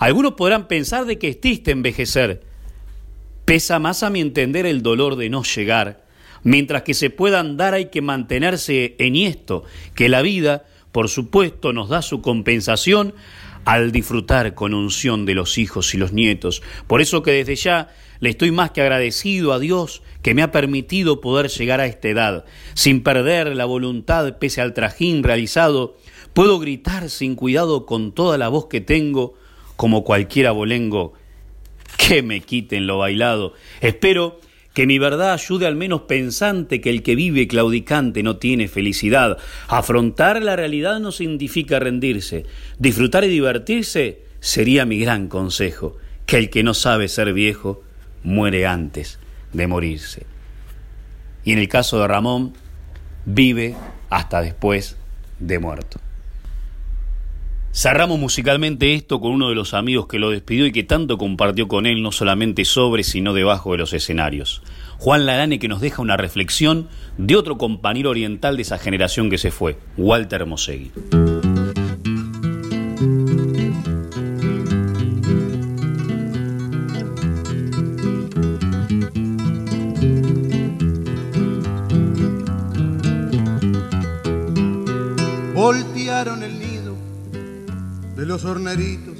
[0.00, 2.42] Algunos podrán pensar de que es triste envejecer.
[3.44, 6.05] Pesa más a mi entender el dolor de no llegar.
[6.46, 10.64] Mientras que se pueda andar hay que mantenerse en esto, que la vida
[10.96, 13.12] por supuesto, nos da su compensación
[13.66, 16.62] al disfrutar con unción de los hijos y los nietos.
[16.86, 20.52] Por eso que desde ya le estoy más que agradecido a Dios que me ha
[20.52, 22.46] permitido poder llegar a esta edad.
[22.72, 25.98] Sin perder la voluntad pese al trajín realizado,
[26.32, 29.34] puedo gritar sin cuidado con toda la voz que tengo,
[29.76, 31.12] como cualquier abolengo,
[31.98, 33.52] que me quiten lo bailado.
[33.82, 34.40] Espero
[34.76, 39.38] que mi verdad ayude al menos pensante que el que vive claudicante no tiene felicidad.
[39.68, 42.44] Afrontar la realidad no significa rendirse.
[42.78, 45.96] Disfrutar y divertirse sería mi gran consejo,
[46.26, 47.82] que el que no sabe ser viejo
[48.22, 49.18] muere antes
[49.54, 50.26] de morirse.
[51.42, 52.52] Y en el caso de Ramón,
[53.24, 53.74] vive
[54.10, 54.98] hasta después
[55.38, 56.00] de muerto.
[57.76, 61.68] Cerramos musicalmente esto con uno de los amigos que lo despidió y que tanto compartió
[61.68, 64.62] con él, no solamente sobre, sino debajo de los escenarios.
[64.96, 69.36] Juan Larane que nos deja una reflexión de otro compañero oriental de esa generación que
[69.36, 70.90] se fue, Walter Mosegui.
[85.52, 86.55] Voltearon el
[88.26, 89.14] los horneritos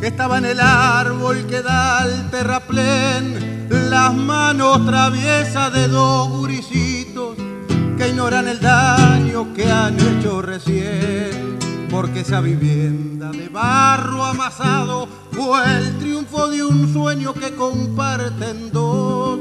[0.00, 7.36] que estaba en el árbol que da al terraplén, las manos traviesas de dos guricitos
[7.96, 11.58] que ignoran el daño que han hecho recién,
[11.88, 19.38] porque esa vivienda de barro amasado fue el triunfo de un sueño que comparten dos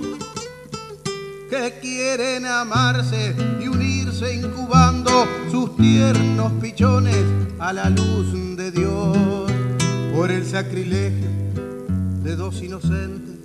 [1.49, 3.67] que quieren amarse y
[4.27, 7.23] incubando sus tiernos pichones
[7.57, 9.17] a la luz de Dios
[10.13, 11.29] por el sacrilegio
[12.21, 13.37] de dos inocentes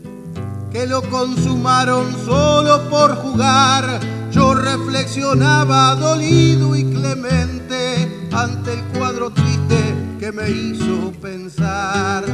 [0.73, 4.01] que lo consumaron solo por jugar.
[4.33, 12.25] Yo reflexionaba dolido y clemente ante el cuadro triste que me hizo pensar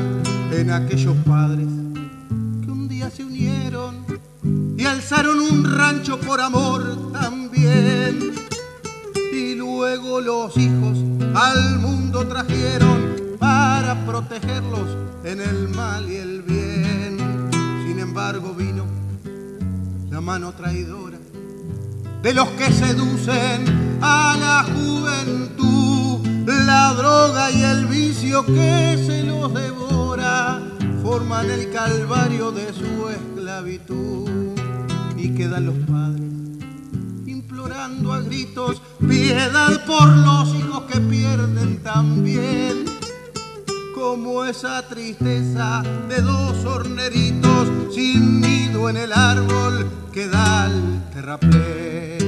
[0.50, 1.66] en aquellos padres
[2.64, 4.09] que un día se unieron
[5.10, 8.32] y alzaron un rancho por amor también.
[9.32, 10.98] Y luego los hijos
[11.34, 17.16] al mundo trajeron para protegerlos en el mal y el bien.
[17.86, 18.84] Sin embargo vino
[20.10, 21.18] la mano traidora
[22.22, 29.52] de los que seducen a la juventud, la droga y el vicio que se los
[29.52, 30.60] devora
[31.02, 34.49] forman el calvario de su esclavitud
[35.22, 36.30] y quedan los padres
[37.26, 42.84] implorando a gritos piedad por los hijos que pierden también
[43.94, 52.19] como esa tristeza de dos horneritos sin nido en el árbol que da al terraplén.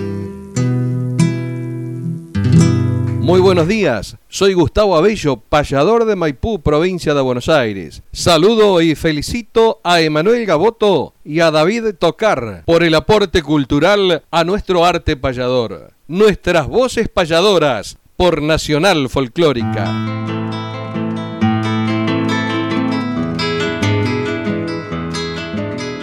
[3.23, 8.03] Muy buenos días, soy Gustavo Abello, payador de Maipú, provincia de Buenos Aires.
[8.11, 14.43] Saludo y felicito a Emanuel Gaboto y a David Tocar por el aporte cultural a
[14.43, 15.93] nuestro arte payador.
[16.09, 19.87] Nuestras voces payadoras por Nacional Folclórica.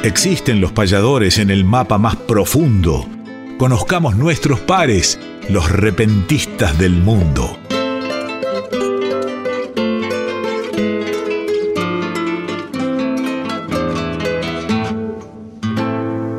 [0.04, 3.19] Existen los payadores en el mapa más profundo.
[3.60, 7.58] Conozcamos nuestros pares los repentistas del mundo.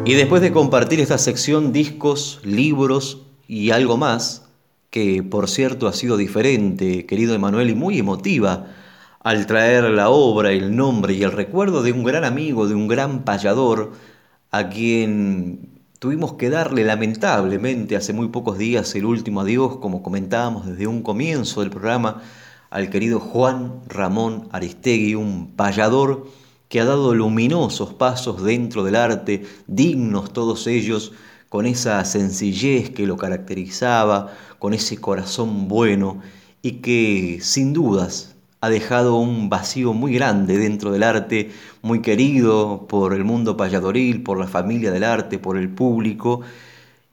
[0.07, 4.49] Y después de compartir esta sección discos, libros y algo más,
[4.89, 8.68] que por cierto ha sido diferente, querido Emanuel, y muy emotiva,
[9.23, 12.89] al traer la obra, el nombre y el recuerdo de un gran amigo, de un
[12.89, 13.93] gran payador,
[14.51, 15.70] a quien
[16.01, 21.03] Tuvimos que darle lamentablemente hace muy pocos días el último adiós, como comentábamos desde un
[21.03, 22.22] comienzo del programa,
[22.70, 26.26] al querido Juan Ramón Aristegui, un payador
[26.70, 31.12] que ha dado luminosos pasos dentro del arte, dignos todos ellos,
[31.51, 36.22] con esa sencillez que lo caracterizaba, con ese corazón bueno
[36.62, 38.30] y que sin dudas
[38.61, 41.51] ha dejado un vacío muy grande dentro del arte,
[41.83, 46.43] muy querido por el mundo payadoril, por la familia del arte, por el público,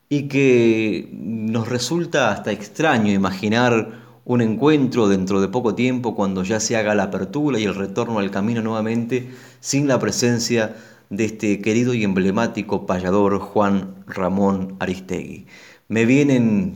[0.09, 6.59] y que nos resulta hasta extraño imaginar un encuentro dentro de poco tiempo cuando ya
[6.59, 9.29] se haga la apertura y el retorno al camino nuevamente
[9.61, 10.75] sin la presencia
[11.09, 15.45] de este querido y emblemático payador Juan Ramón Aristegui.
[15.87, 16.73] Me vienen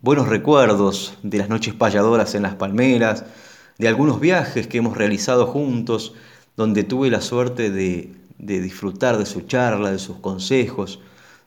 [0.00, 3.26] buenos recuerdos de las noches payadoras en las palmeras,
[3.78, 6.14] de algunos viajes que hemos realizado juntos,
[6.56, 11.00] donde tuve la suerte de, disfrutar de su charla, de sus consejos,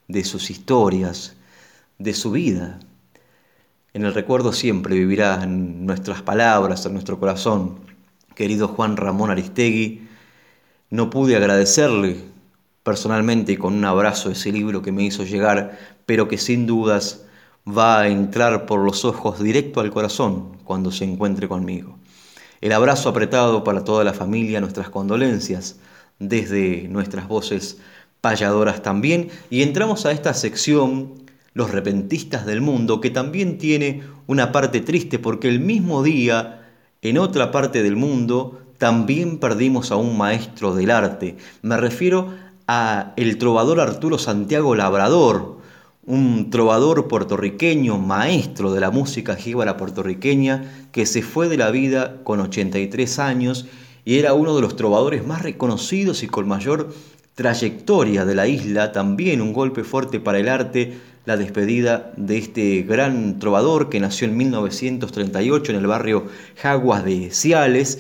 [0.08, 1.36] de sus historias,
[1.98, 2.80] de su vida.
[3.94, 7.80] En el recuerdo siempre vivirán nuestras palabras, en nuestro corazón.
[8.36, 10.08] Querido Juan Ramón Aristegui,
[10.90, 12.18] no pude agradecerle
[12.84, 17.26] personalmente y con un abrazo ese libro que me hizo llegar, pero que sin dudas
[17.68, 21.98] va a entrar por los ojos directo al corazón cuando se encuentre conmigo.
[22.62, 25.78] El abrazo apretado para toda la familia, nuestras condolencias
[26.20, 27.78] desde nuestras voces
[28.22, 29.30] payadoras también.
[29.50, 35.18] Y entramos a esta sección, Los repentistas del mundo, que también tiene una parte triste
[35.18, 36.68] porque el mismo día,
[37.02, 41.38] en otra parte del mundo, también perdimos a un maestro del arte.
[41.64, 42.32] Me refiero
[42.68, 45.58] a el trovador Arturo Santiago Labrador,
[46.08, 52.24] un trovador puertorriqueño, maestro de la música jíbara puertorriqueña, que se fue de la vida
[52.24, 53.68] con 83 años
[54.06, 56.94] y era uno de los trovadores más reconocidos y con mayor
[57.36, 62.84] trayectoria de la isla, también un golpe fuerte para el arte, la despedida de este
[62.84, 68.00] gran trovador que nació en 1938 en el barrio Jaguas de Ciales,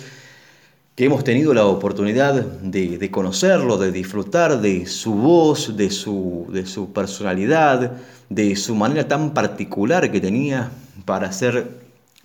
[0.98, 7.98] que hemos tenido la oportunidad de, conocerlo, de disfrutar de su voz, de su, personalidad,
[8.30, 10.72] de su manera tan particular que tenía
[11.06, 11.70] para hacer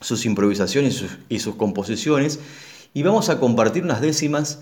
[0.00, 2.40] sus improvisaciones y sus, composiciones.
[2.94, 4.60] Y vamos a compartir unas décimas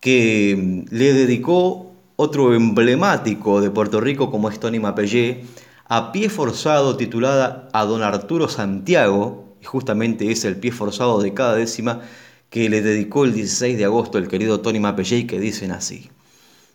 [0.00, 5.44] que le dedicó otro emblemático de Puerto Rico como es Tony Mapellé,
[5.86, 11.32] a pie forzado titulada a don Arturo Santiago, y justamente es el pie forzado de
[11.32, 12.00] cada décima,
[12.52, 16.10] que le dedicó el 16 de agosto el querido Tony Mapellé que dicen así.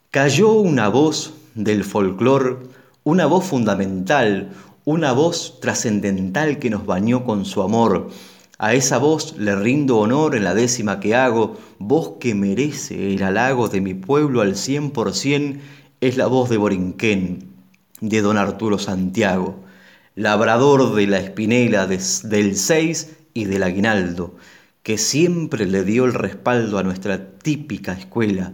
[0.10, 2.58] Cayó una voz del folclore,
[3.04, 4.50] una voz fundamental,
[4.86, 8.10] una voz trascendental que nos bañó con su amor.
[8.58, 13.22] A esa voz le rindo honor en la décima que hago, voz que merece el
[13.22, 15.62] halago de mi pueblo al cien por cien,
[16.02, 17.52] es la voz de Borinquén,
[18.02, 19.60] de don Arturo Santiago,
[20.16, 24.34] labrador de la espinela del seis y del aguinaldo
[24.88, 28.54] que siempre le dio el respaldo a nuestra típica escuela.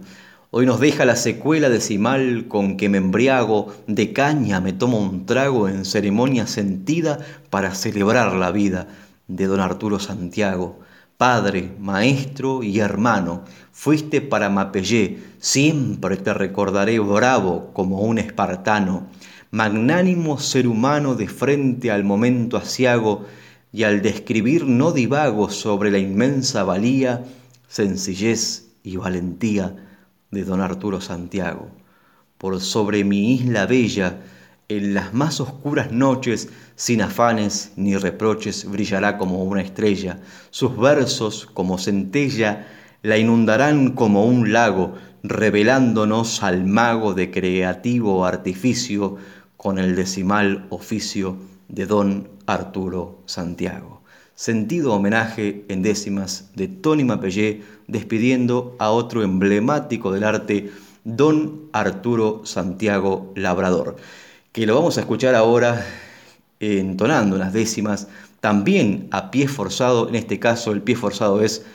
[0.50, 5.28] Hoy nos deja la secuela decimal con que me embriago, de caña me tomo un
[5.28, 7.20] trago en ceremonia sentida
[7.52, 8.88] para celebrar la vida
[9.28, 10.80] de don Arturo Santiago.
[11.18, 19.06] Padre, maestro y hermano, fuiste para Mapellé, siempre te recordaré bravo como un espartano,
[19.52, 23.28] magnánimo ser humano de frente al momento asiago,
[23.74, 27.26] y al describir no divago sobre la inmensa valía,
[27.68, 29.76] sencillez y valentía
[30.30, 31.70] de don Arturo Santiago.
[32.38, 34.22] Por sobre mi isla bella,
[34.70, 40.20] en las más oscuras noches, sin afanes ni reproches, brillará como una estrella.
[40.52, 42.68] Sus versos, como centella,
[43.02, 44.94] la inundarán como un lago,
[45.24, 49.18] revelándonos al mago de creativo artificio
[49.58, 51.38] con el decimal oficio
[51.70, 54.02] de don Arturo Santiago.
[54.36, 60.72] Sentido homenaje en décimas de Tony Mapellé despidiendo a otro emblemático del arte,
[61.04, 63.98] don Arturo Santiago Labrador,
[64.52, 65.86] que lo vamos a escuchar ahora
[66.60, 68.08] entonando las décimas,
[68.40, 71.66] también a pie forzado, en este caso el pie forzado es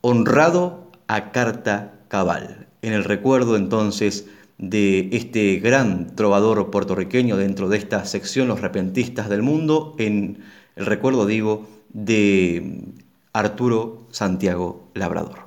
[0.00, 4.26] honrado a carta cabal, en el recuerdo entonces
[4.58, 10.42] de este gran trovador puertorriqueño dentro de esta sección Los Repentistas del Mundo, en
[10.76, 12.82] el recuerdo, digo, de
[13.32, 15.42] Arturo Santiago Labrador.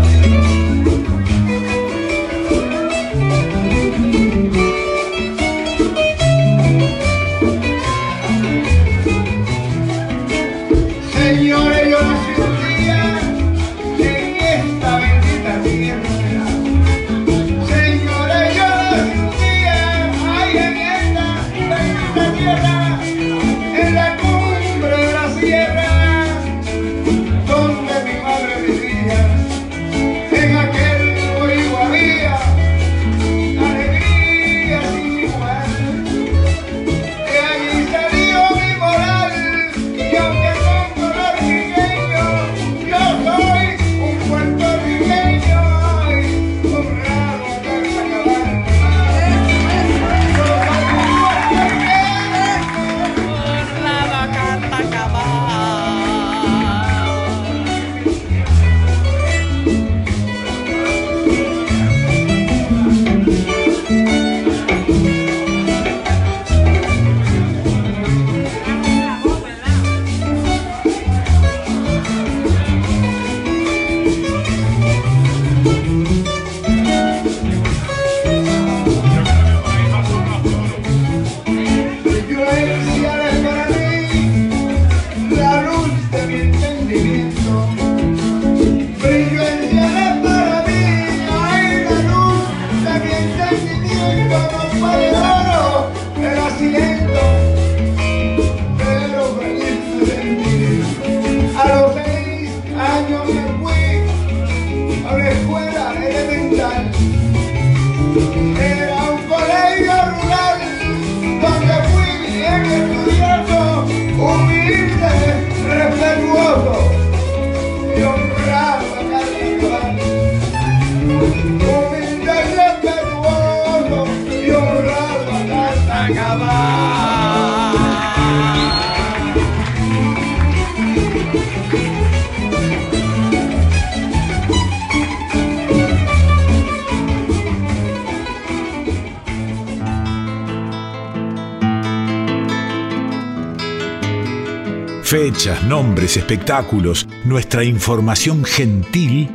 [145.68, 149.30] Nombres, espectáculos, nuestra información gentil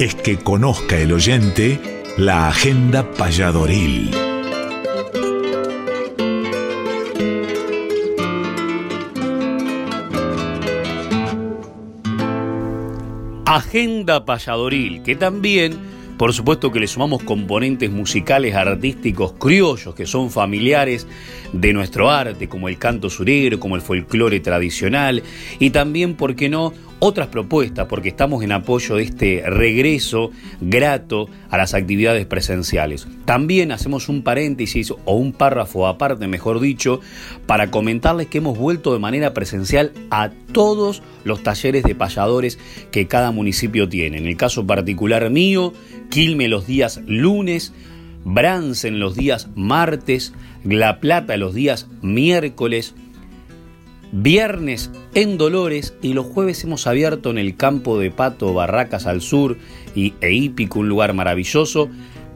[0.00, 1.80] es que conozca el oyente
[2.18, 4.10] la agenda payadoril.
[13.44, 20.30] Agenda payadoril, que también, por supuesto que le sumamos componentes musicales, artísticos, criollos, que son
[20.30, 21.06] familiares
[21.52, 25.22] de nuestro arte, como el canto surero, como el folclore tradicional,
[25.58, 30.30] y también, ¿por qué no?, otras propuestas, porque estamos en apoyo de este regreso
[30.60, 33.06] grato a las actividades presenciales.
[33.24, 37.00] También hacemos un paréntesis o un párrafo aparte, mejor dicho,
[37.46, 42.58] para comentarles que hemos vuelto de manera presencial a todos los talleres de payadores
[42.90, 44.18] que cada municipio tiene.
[44.18, 45.72] En el caso particular mío,
[46.08, 47.72] Quilme los días lunes,
[48.24, 50.32] Bransen los días martes,
[50.64, 52.94] La Plata los días miércoles,
[54.22, 59.20] viernes en Dolores y los jueves hemos abierto en el campo de Pato Barracas al
[59.20, 59.58] sur
[59.94, 61.90] y e Hípico, un lugar maravilloso.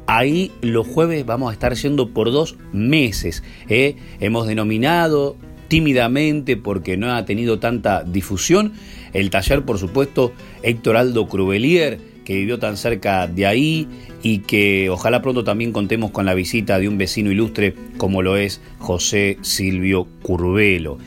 [0.07, 3.43] Ahí los jueves vamos a estar yendo por dos meses.
[3.69, 3.97] ¿eh?
[4.21, 5.37] Hemos denominado
[5.69, 8.73] tímidamente porque no ha tenido tanta difusión
[9.13, 13.89] el taller, por supuesto, Héctor Aldo Crubelier, que vivió tan cerca de ahí
[14.23, 18.37] y que ojalá pronto también contemos con la visita de un vecino ilustre como lo
[18.37, 20.99] es José Silvio Curvelo.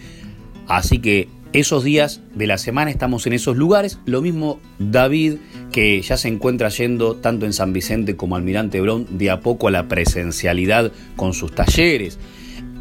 [0.68, 4.00] Así que esos días de la semana estamos en esos lugares.
[4.06, 5.36] Lo mismo David,
[5.72, 9.68] que ya se encuentra yendo tanto en San Vicente como Almirante Brown de a poco
[9.68, 12.18] a la presencialidad con sus talleres.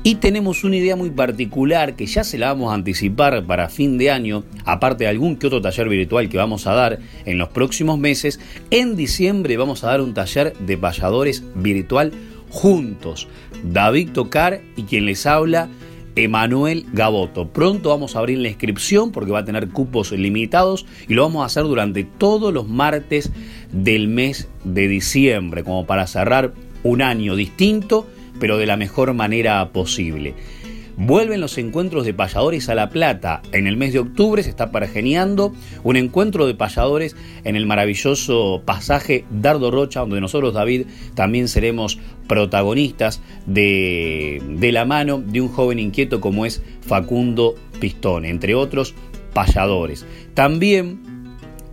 [0.05, 3.99] Y tenemos una idea muy particular que ya se la vamos a anticipar para fin
[3.99, 7.51] de año, aparte de algún que otro taller virtual que vamos a dar en los
[7.51, 8.41] próximos meses.
[8.70, 12.11] En diciembre vamos a dar un taller de payadores virtual
[12.49, 13.28] juntos.
[13.62, 15.68] David Tocar y quien les habla
[16.16, 17.48] Emanuel Gaboto.
[17.48, 21.42] Pronto vamos a abrir la inscripción porque va a tener cupos limitados y lo vamos
[21.42, 23.30] a hacer durante todos los martes
[23.72, 26.52] del mes de diciembre, como para cerrar
[26.82, 28.06] un año distinto,
[28.38, 30.34] pero de la mejor manera posible.
[30.97, 33.43] Vuelven los encuentros de payadores a La Plata.
[33.53, 38.62] En el mes de octubre se está pargeniando un encuentro de payadores en el maravilloso
[38.64, 45.49] pasaje Dardo Rocha, donde nosotros, David, también seremos protagonistas de, de la mano de un
[45.49, 48.95] joven inquieto como es Facundo Pistone, entre otros
[49.32, 50.07] payadores.
[50.34, 51.01] También,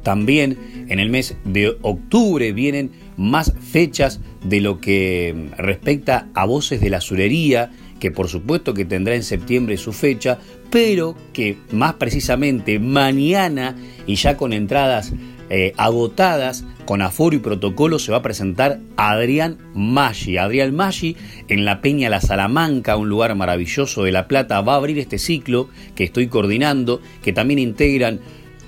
[0.04, 6.80] también en el mes de octubre vienen más fechas de lo que respecta a voces
[6.80, 10.40] de la azulería que por supuesto que tendrá en septiembre su fecha,
[10.72, 13.76] pero que más precisamente mañana
[14.08, 15.14] y ya con entradas
[15.52, 20.38] eh, agotadas, con aforo y protocolo, se va a presentar Adrián Maggi.
[20.38, 24.78] Adrián Maggi en la Peña La Salamanca, un lugar maravilloso de La Plata, va a
[24.78, 28.20] abrir este ciclo que estoy coordinando, que también integran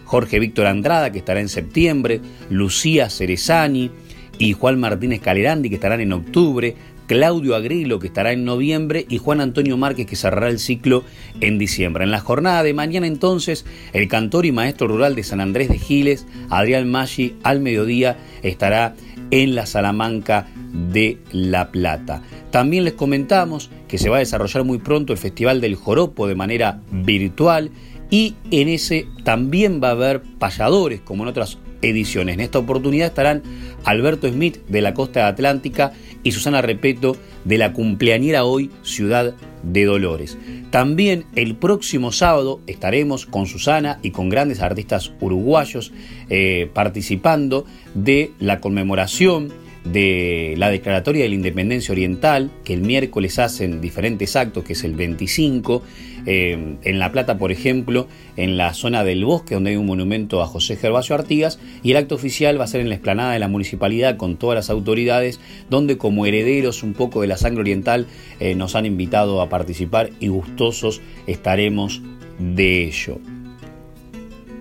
[0.05, 2.19] Jorge Víctor Andrada, que estará en septiembre,
[2.49, 3.91] Lucía Cerezani
[4.39, 6.75] y Juan Martínez Calerandi, que estarán en octubre,
[7.11, 11.03] Claudio Agrilo, que estará en noviembre, y Juan Antonio Márquez, que cerrará el ciclo
[11.41, 12.05] en diciembre.
[12.05, 15.77] En la jornada de mañana, entonces, el cantor y maestro rural de San Andrés de
[15.77, 18.95] Giles, Adrián Maggi, al mediodía estará
[19.29, 22.21] en la Salamanca de La Plata.
[22.49, 26.35] También les comentamos que se va a desarrollar muy pronto el Festival del Joropo de
[26.35, 27.71] manera virtual
[28.09, 32.35] y en ese también va a haber payadores, como en otras ediciones.
[32.35, 33.43] En esta oportunidad estarán
[33.83, 37.15] Alberto Smith de la costa atlántica y Susana Repeto
[37.45, 40.37] de la cumpleañera hoy Ciudad de Dolores.
[40.69, 45.91] También el próximo sábado estaremos con Susana y con grandes artistas uruguayos
[46.29, 49.51] eh, participando de la conmemoración
[49.83, 54.83] de la Declaratoria de la Independencia Oriental, que el miércoles hacen diferentes actos, que es
[54.83, 55.81] el 25,
[56.25, 58.07] eh, en La Plata, por ejemplo,
[58.37, 61.97] en la zona del bosque, donde hay un monumento a José Gervasio Artigas, y el
[61.97, 65.39] acto oficial va a ser en la explanada de la municipalidad con todas las autoridades,
[65.69, 68.05] donde como herederos un poco de la sangre oriental
[68.39, 72.01] eh, nos han invitado a participar y gustosos estaremos
[72.39, 73.19] de ello.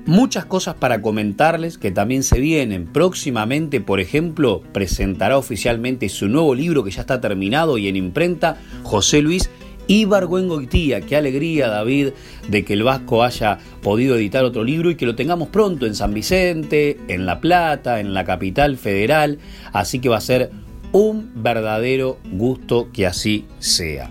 [0.07, 2.87] Muchas cosas para comentarles que también se vienen.
[2.87, 8.57] Próximamente, por ejemplo, presentará oficialmente su nuevo libro que ya está terminado y en imprenta,
[8.83, 9.51] José Luis
[9.89, 11.01] Ibargüengoitía.
[11.03, 12.11] Qué alegría, David,
[12.49, 15.95] de que el Vasco haya podido editar otro libro y que lo tengamos pronto en
[15.95, 19.39] San Vicente, en La Plata, en la capital federal.
[19.73, 20.51] Así que va a ser
[20.93, 24.11] un verdadero gusto que así sea.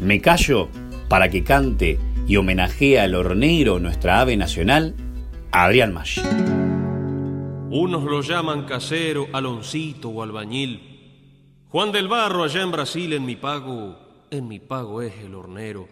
[0.00, 0.68] Me callo
[1.08, 4.94] para que cante y homenajea al hornero, nuestra ave nacional,
[5.50, 6.20] Adrián Mash.
[7.70, 10.92] Unos lo llaman casero, aloncito o albañil.
[11.68, 13.98] Juan del Barro allá en Brasil en mi pago,
[14.30, 15.88] en mi pago es el hornero.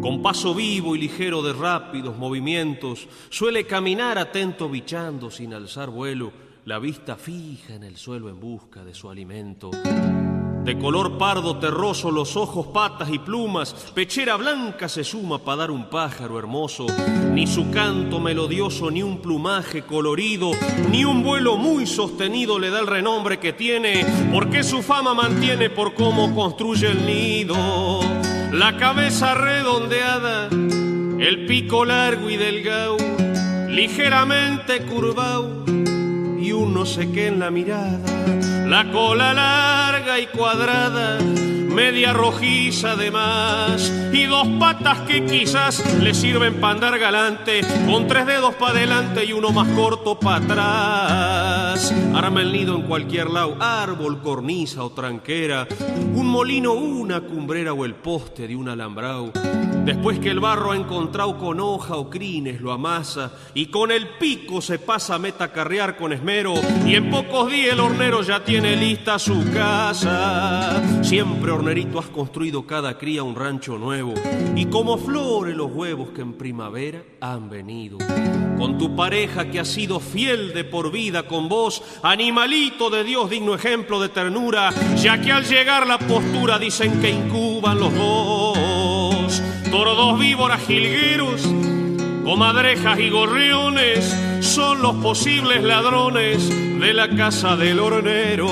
[0.00, 6.32] Con paso vivo y ligero de rápidos movimientos, suele caminar atento bichando sin alzar vuelo,
[6.64, 9.70] la vista fija en el suelo en busca de su alimento.
[10.66, 15.70] De color pardo terroso los ojos, patas y plumas, pechera blanca se suma para dar
[15.70, 16.86] un pájaro hermoso,
[17.30, 20.50] ni su canto melodioso, ni un plumaje colorido,
[20.90, 25.70] ni un vuelo muy sostenido le da el renombre que tiene, porque su fama mantiene
[25.70, 28.00] por cómo construye el nido.
[28.50, 32.96] La cabeza redondeada, el pico largo y delgado,
[33.68, 35.64] ligeramente curvado
[36.40, 38.00] y un no sé qué en la mirada
[38.68, 46.60] la cola larga y cuadrada, media rojiza además, y dos patas que quizás le sirven
[46.60, 51.35] para andar galante, con tres dedos para adelante y uno más corto para atrás.
[52.14, 55.66] Arma el nido en cualquier lado, árbol, cornisa o tranquera,
[56.14, 59.32] un molino, una cumbrera o el poste de un alambrado.
[59.84, 64.08] Después que el barro ha encontrado con hoja o crines, lo amasa y con el
[64.18, 66.54] pico se pasa a metacarrear con esmero.
[66.84, 70.82] Y en pocos días el hornero ya tiene lista su casa.
[71.04, 74.14] Siempre, hornerito, has construido cada cría un rancho nuevo.
[74.56, 77.98] Y como flores los huevos que en primavera han venido.
[78.58, 81.65] Con tu pareja que ha sido fiel de por vida con vos,
[82.02, 87.10] animalito de Dios, digno ejemplo de ternura, ya que al llegar la postura dicen que
[87.10, 89.42] incuban los dos.
[89.70, 91.42] Tordos víboras jilgueros,
[92.24, 96.48] comadrejas y gorriones son los posibles ladrones
[96.80, 98.48] de la casa del hornero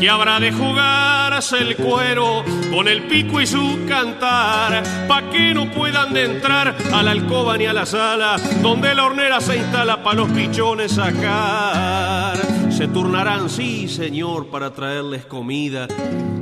[0.00, 5.70] que habrá de jugarse el cuero con el pico y su cantar pa' que no
[5.70, 10.02] puedan de entrar a la alcoba ni a la sala donde la hornera se instala
[10.02, 15.88] pa' los pichones sacar se turnarán, sí, señor, para traerles comida.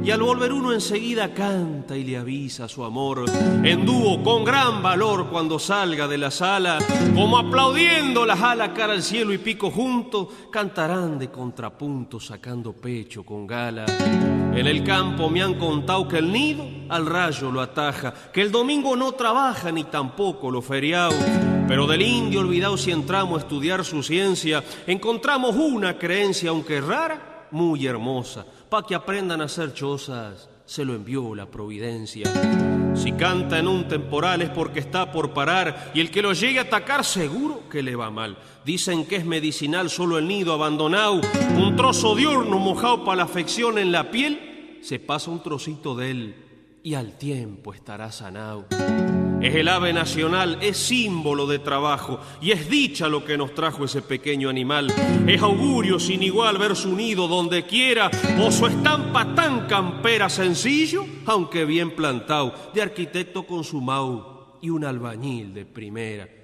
[0.03, 3.26] Y al volver uno enseguida canta y le avisa su amor
[3.62, 6.78] en dúo con gran valor cuando salga de la sala,
[7.14, 13.24] como aplaudiendo las alas cara al cielo y pico junto, cantarán de contrapunto sacando pecho
[13.24, 13.87] con gala.
[14.57, 18.53] En el campo me han contado que el nido al rayo lo ataja, que el
[18.53, 21.15] domingo no trabaja ni tampoco lo feriado.
[21.67, 27.49] Pero del indio olvidado si entramos a estudiar su ciencia, encontramos una creencia, aunque rara,
[27.51, 28.47] muy hermosa.
[28.69, 32.31] Pa' que aprendan a hacer chozas, se lo envió la providencia.
[32.95, 36.59] Si canta en un temporal es porque está por parar y el que lo llegue
[36.59, 38.36] a atacar seguro que le va mal.
[38.64, 41.20] Dicen que es medicinal solo el nido abandonado,
[41.57, 45.95] un trozo de horno mojado para la afección en la piel, se pasa un trocito
[45.95, 46.34] de él
[46.82, 48.66] y al tiempo estará sanado.
[49.45, 53.84] Es el ave nacional, es símbolo de trabajo y es dicha lo que nos trajo
[53.84, 54.90] ese pequeño animal.
[55.26, 61.05] Es augurio sin igual ver su nido donde quiera o su estampa tan campera sencillo,
[61.26, 66.43] aunque bien plantado, de arquitecto consumado y un albañil de primera.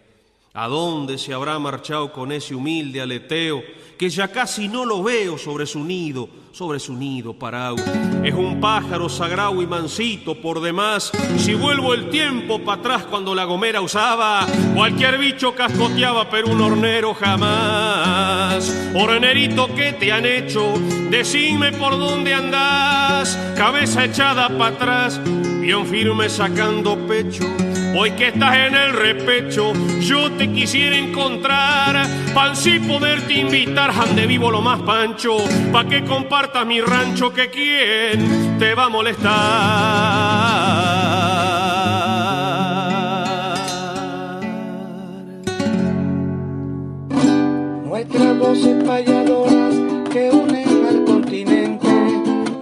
[0.53, 3.63] ¿A dónde se habrá marchado con ese humilde aleteo
[3.97, 7.77] que ya casi no lo veo sobre su nido, sobre su nido parado?
[8.25, 11.13] Es un pájaro sagrado y mansito por demás.
[11.39, 14.45] Si vuelvo el tiempo para atrás cuando la gomera usaba,
[14.75, 18.75] cualquier bicho cascoteaba, pero un hornero jamás.
[18.97, 20.75] Hornerito, ¿qué te han hecho?
[21.11, 25.21] Decime por dónde andás, cabeza echada para atrás,
[25.61, 27.47] bien firme sacando pecho.
[27.93, 34.27] Hoy que estás en el repecho, yo te quisiera encontrar, para así poderte invitar, ande
[34.27, 35.39] vivo lo más pancho,
[35.73, 39.31] pa' que compartas mi rancho, que quien te va a molestar.
[47.87, 49.75] Nuestras voces payadoras
[50.13, 51.89] que unen al continente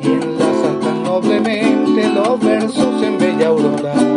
[0.03, 4.08] y enlazan noblemente los versos en bella aurora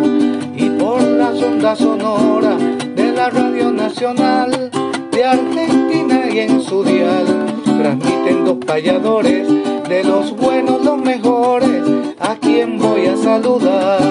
[1.32, 4.72] por la sonda sonora de la Radio Nacional
[5.12, 7.26] de Argentina y en su dial
[7.64, 9.48] transmiten dos payadores
[9.88, 14.02] de los buenos, los mejores, a quien voy a saludar.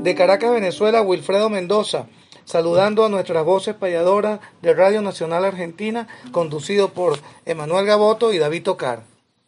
[0.00, 2.06] De Caracas, Venezuela, Wilfredo Mendoza,
[2.44, 8.62] saludando a nuestras voces payadoras de Radio Nacional Argentina, conducido por Emanuel Gaboto y David
[8.62, 9.02] Tocar.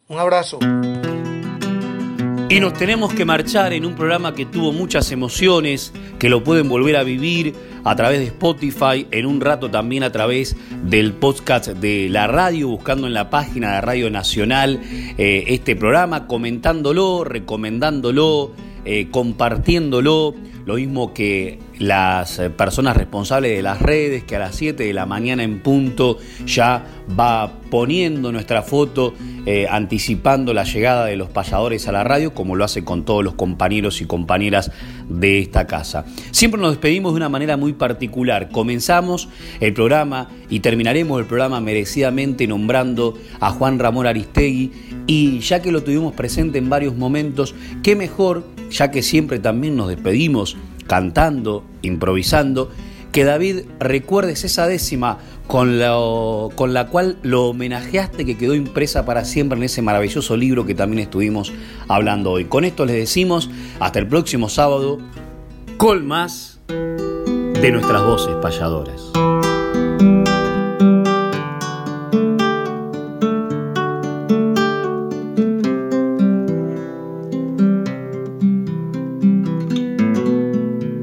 [0.07, 0.59] Un abrazo.
[2.51, 6.67] Y nos tenemos que marchar en un programa que tuvo muchas emociones, que lo pueden
[6.67, 11.67] volver a vivir a través de Spotify, en un rato también a través del podcast
[11.67, 14.81] de la radio, buscando en la página de Radio Nacional
[15.19, 20.33] eh, este programa, comentándolo, recomendándolo, eh, compartiéndolo,
[20.69, 25.07] lo mismo que las personas responsables de las redes que a las 7 de la
[25.07, 26.85] mañana en punto ya
[27.19, 29.15] va poniendo nuestra foto
[29.47, 33.23] eh, anticipando la llegada de los payadores a la radio como lo hace con todos
[33.23, 34.71] los compañeros y compañeras
[35.07, 36.05] de esta casa.
[36.29, 38.49] Siempre nos despedimos de una manera muy particular.
[38.49, 39.27] Comenzamos
[39.59, 44.71] el programa y terminaremos el programa merecidamente nombrando a Juan Ramón Aristegui
[45.07, 49.75] y ya que lo tuvimos presente en varios momentos, qué mejor, ya que siempre también
[49.75, 50.57] nos despedimos
[50.87, 52.71] cantando, improvisando,
[53.11, 55.17] que David recuerdes esa décima
[55.47, 55.79] con,
[56.55, 60.75] con la cual lo homenajeaste que quedó impresa para siempre en ese maravilloso libro que
[60.75, 61.51] también estuvimos
[61.87, 62.45] hablando hoy.
[62.45, 63.49] Con esto les decimos
[63.79, 64.99] hasta el próximo sábado,
[65.77, 69.11] con más de nuestras voces payadoras.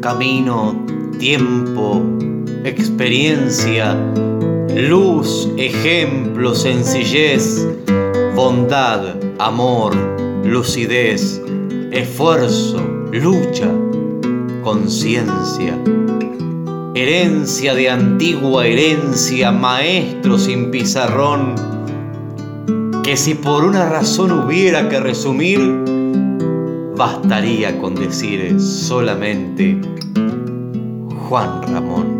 [0.06, 0.86] Camino,
[1.18, 2.00] tiempo,
[2.62, 3.96] experiencia,
[4.72, 7.66] luz, ejemplo, sencillez,
[8.36, 9.96] bondad, amor,
[10.44, 11.42] lucidez,
[11.90, 12.78] esfuerzo,
[13.10, 13.68] lucha,
[14.62, 15.76] conciencia,
[16.94, 21.56] herencia de antigua herencia, maestro sin pizarrón,
[23.02, 25.95] que si por una razón hubiera que resumir,
[26.96, 29.78] bastaría con decir solamente
[31.28, 32.15] Juan Ramón.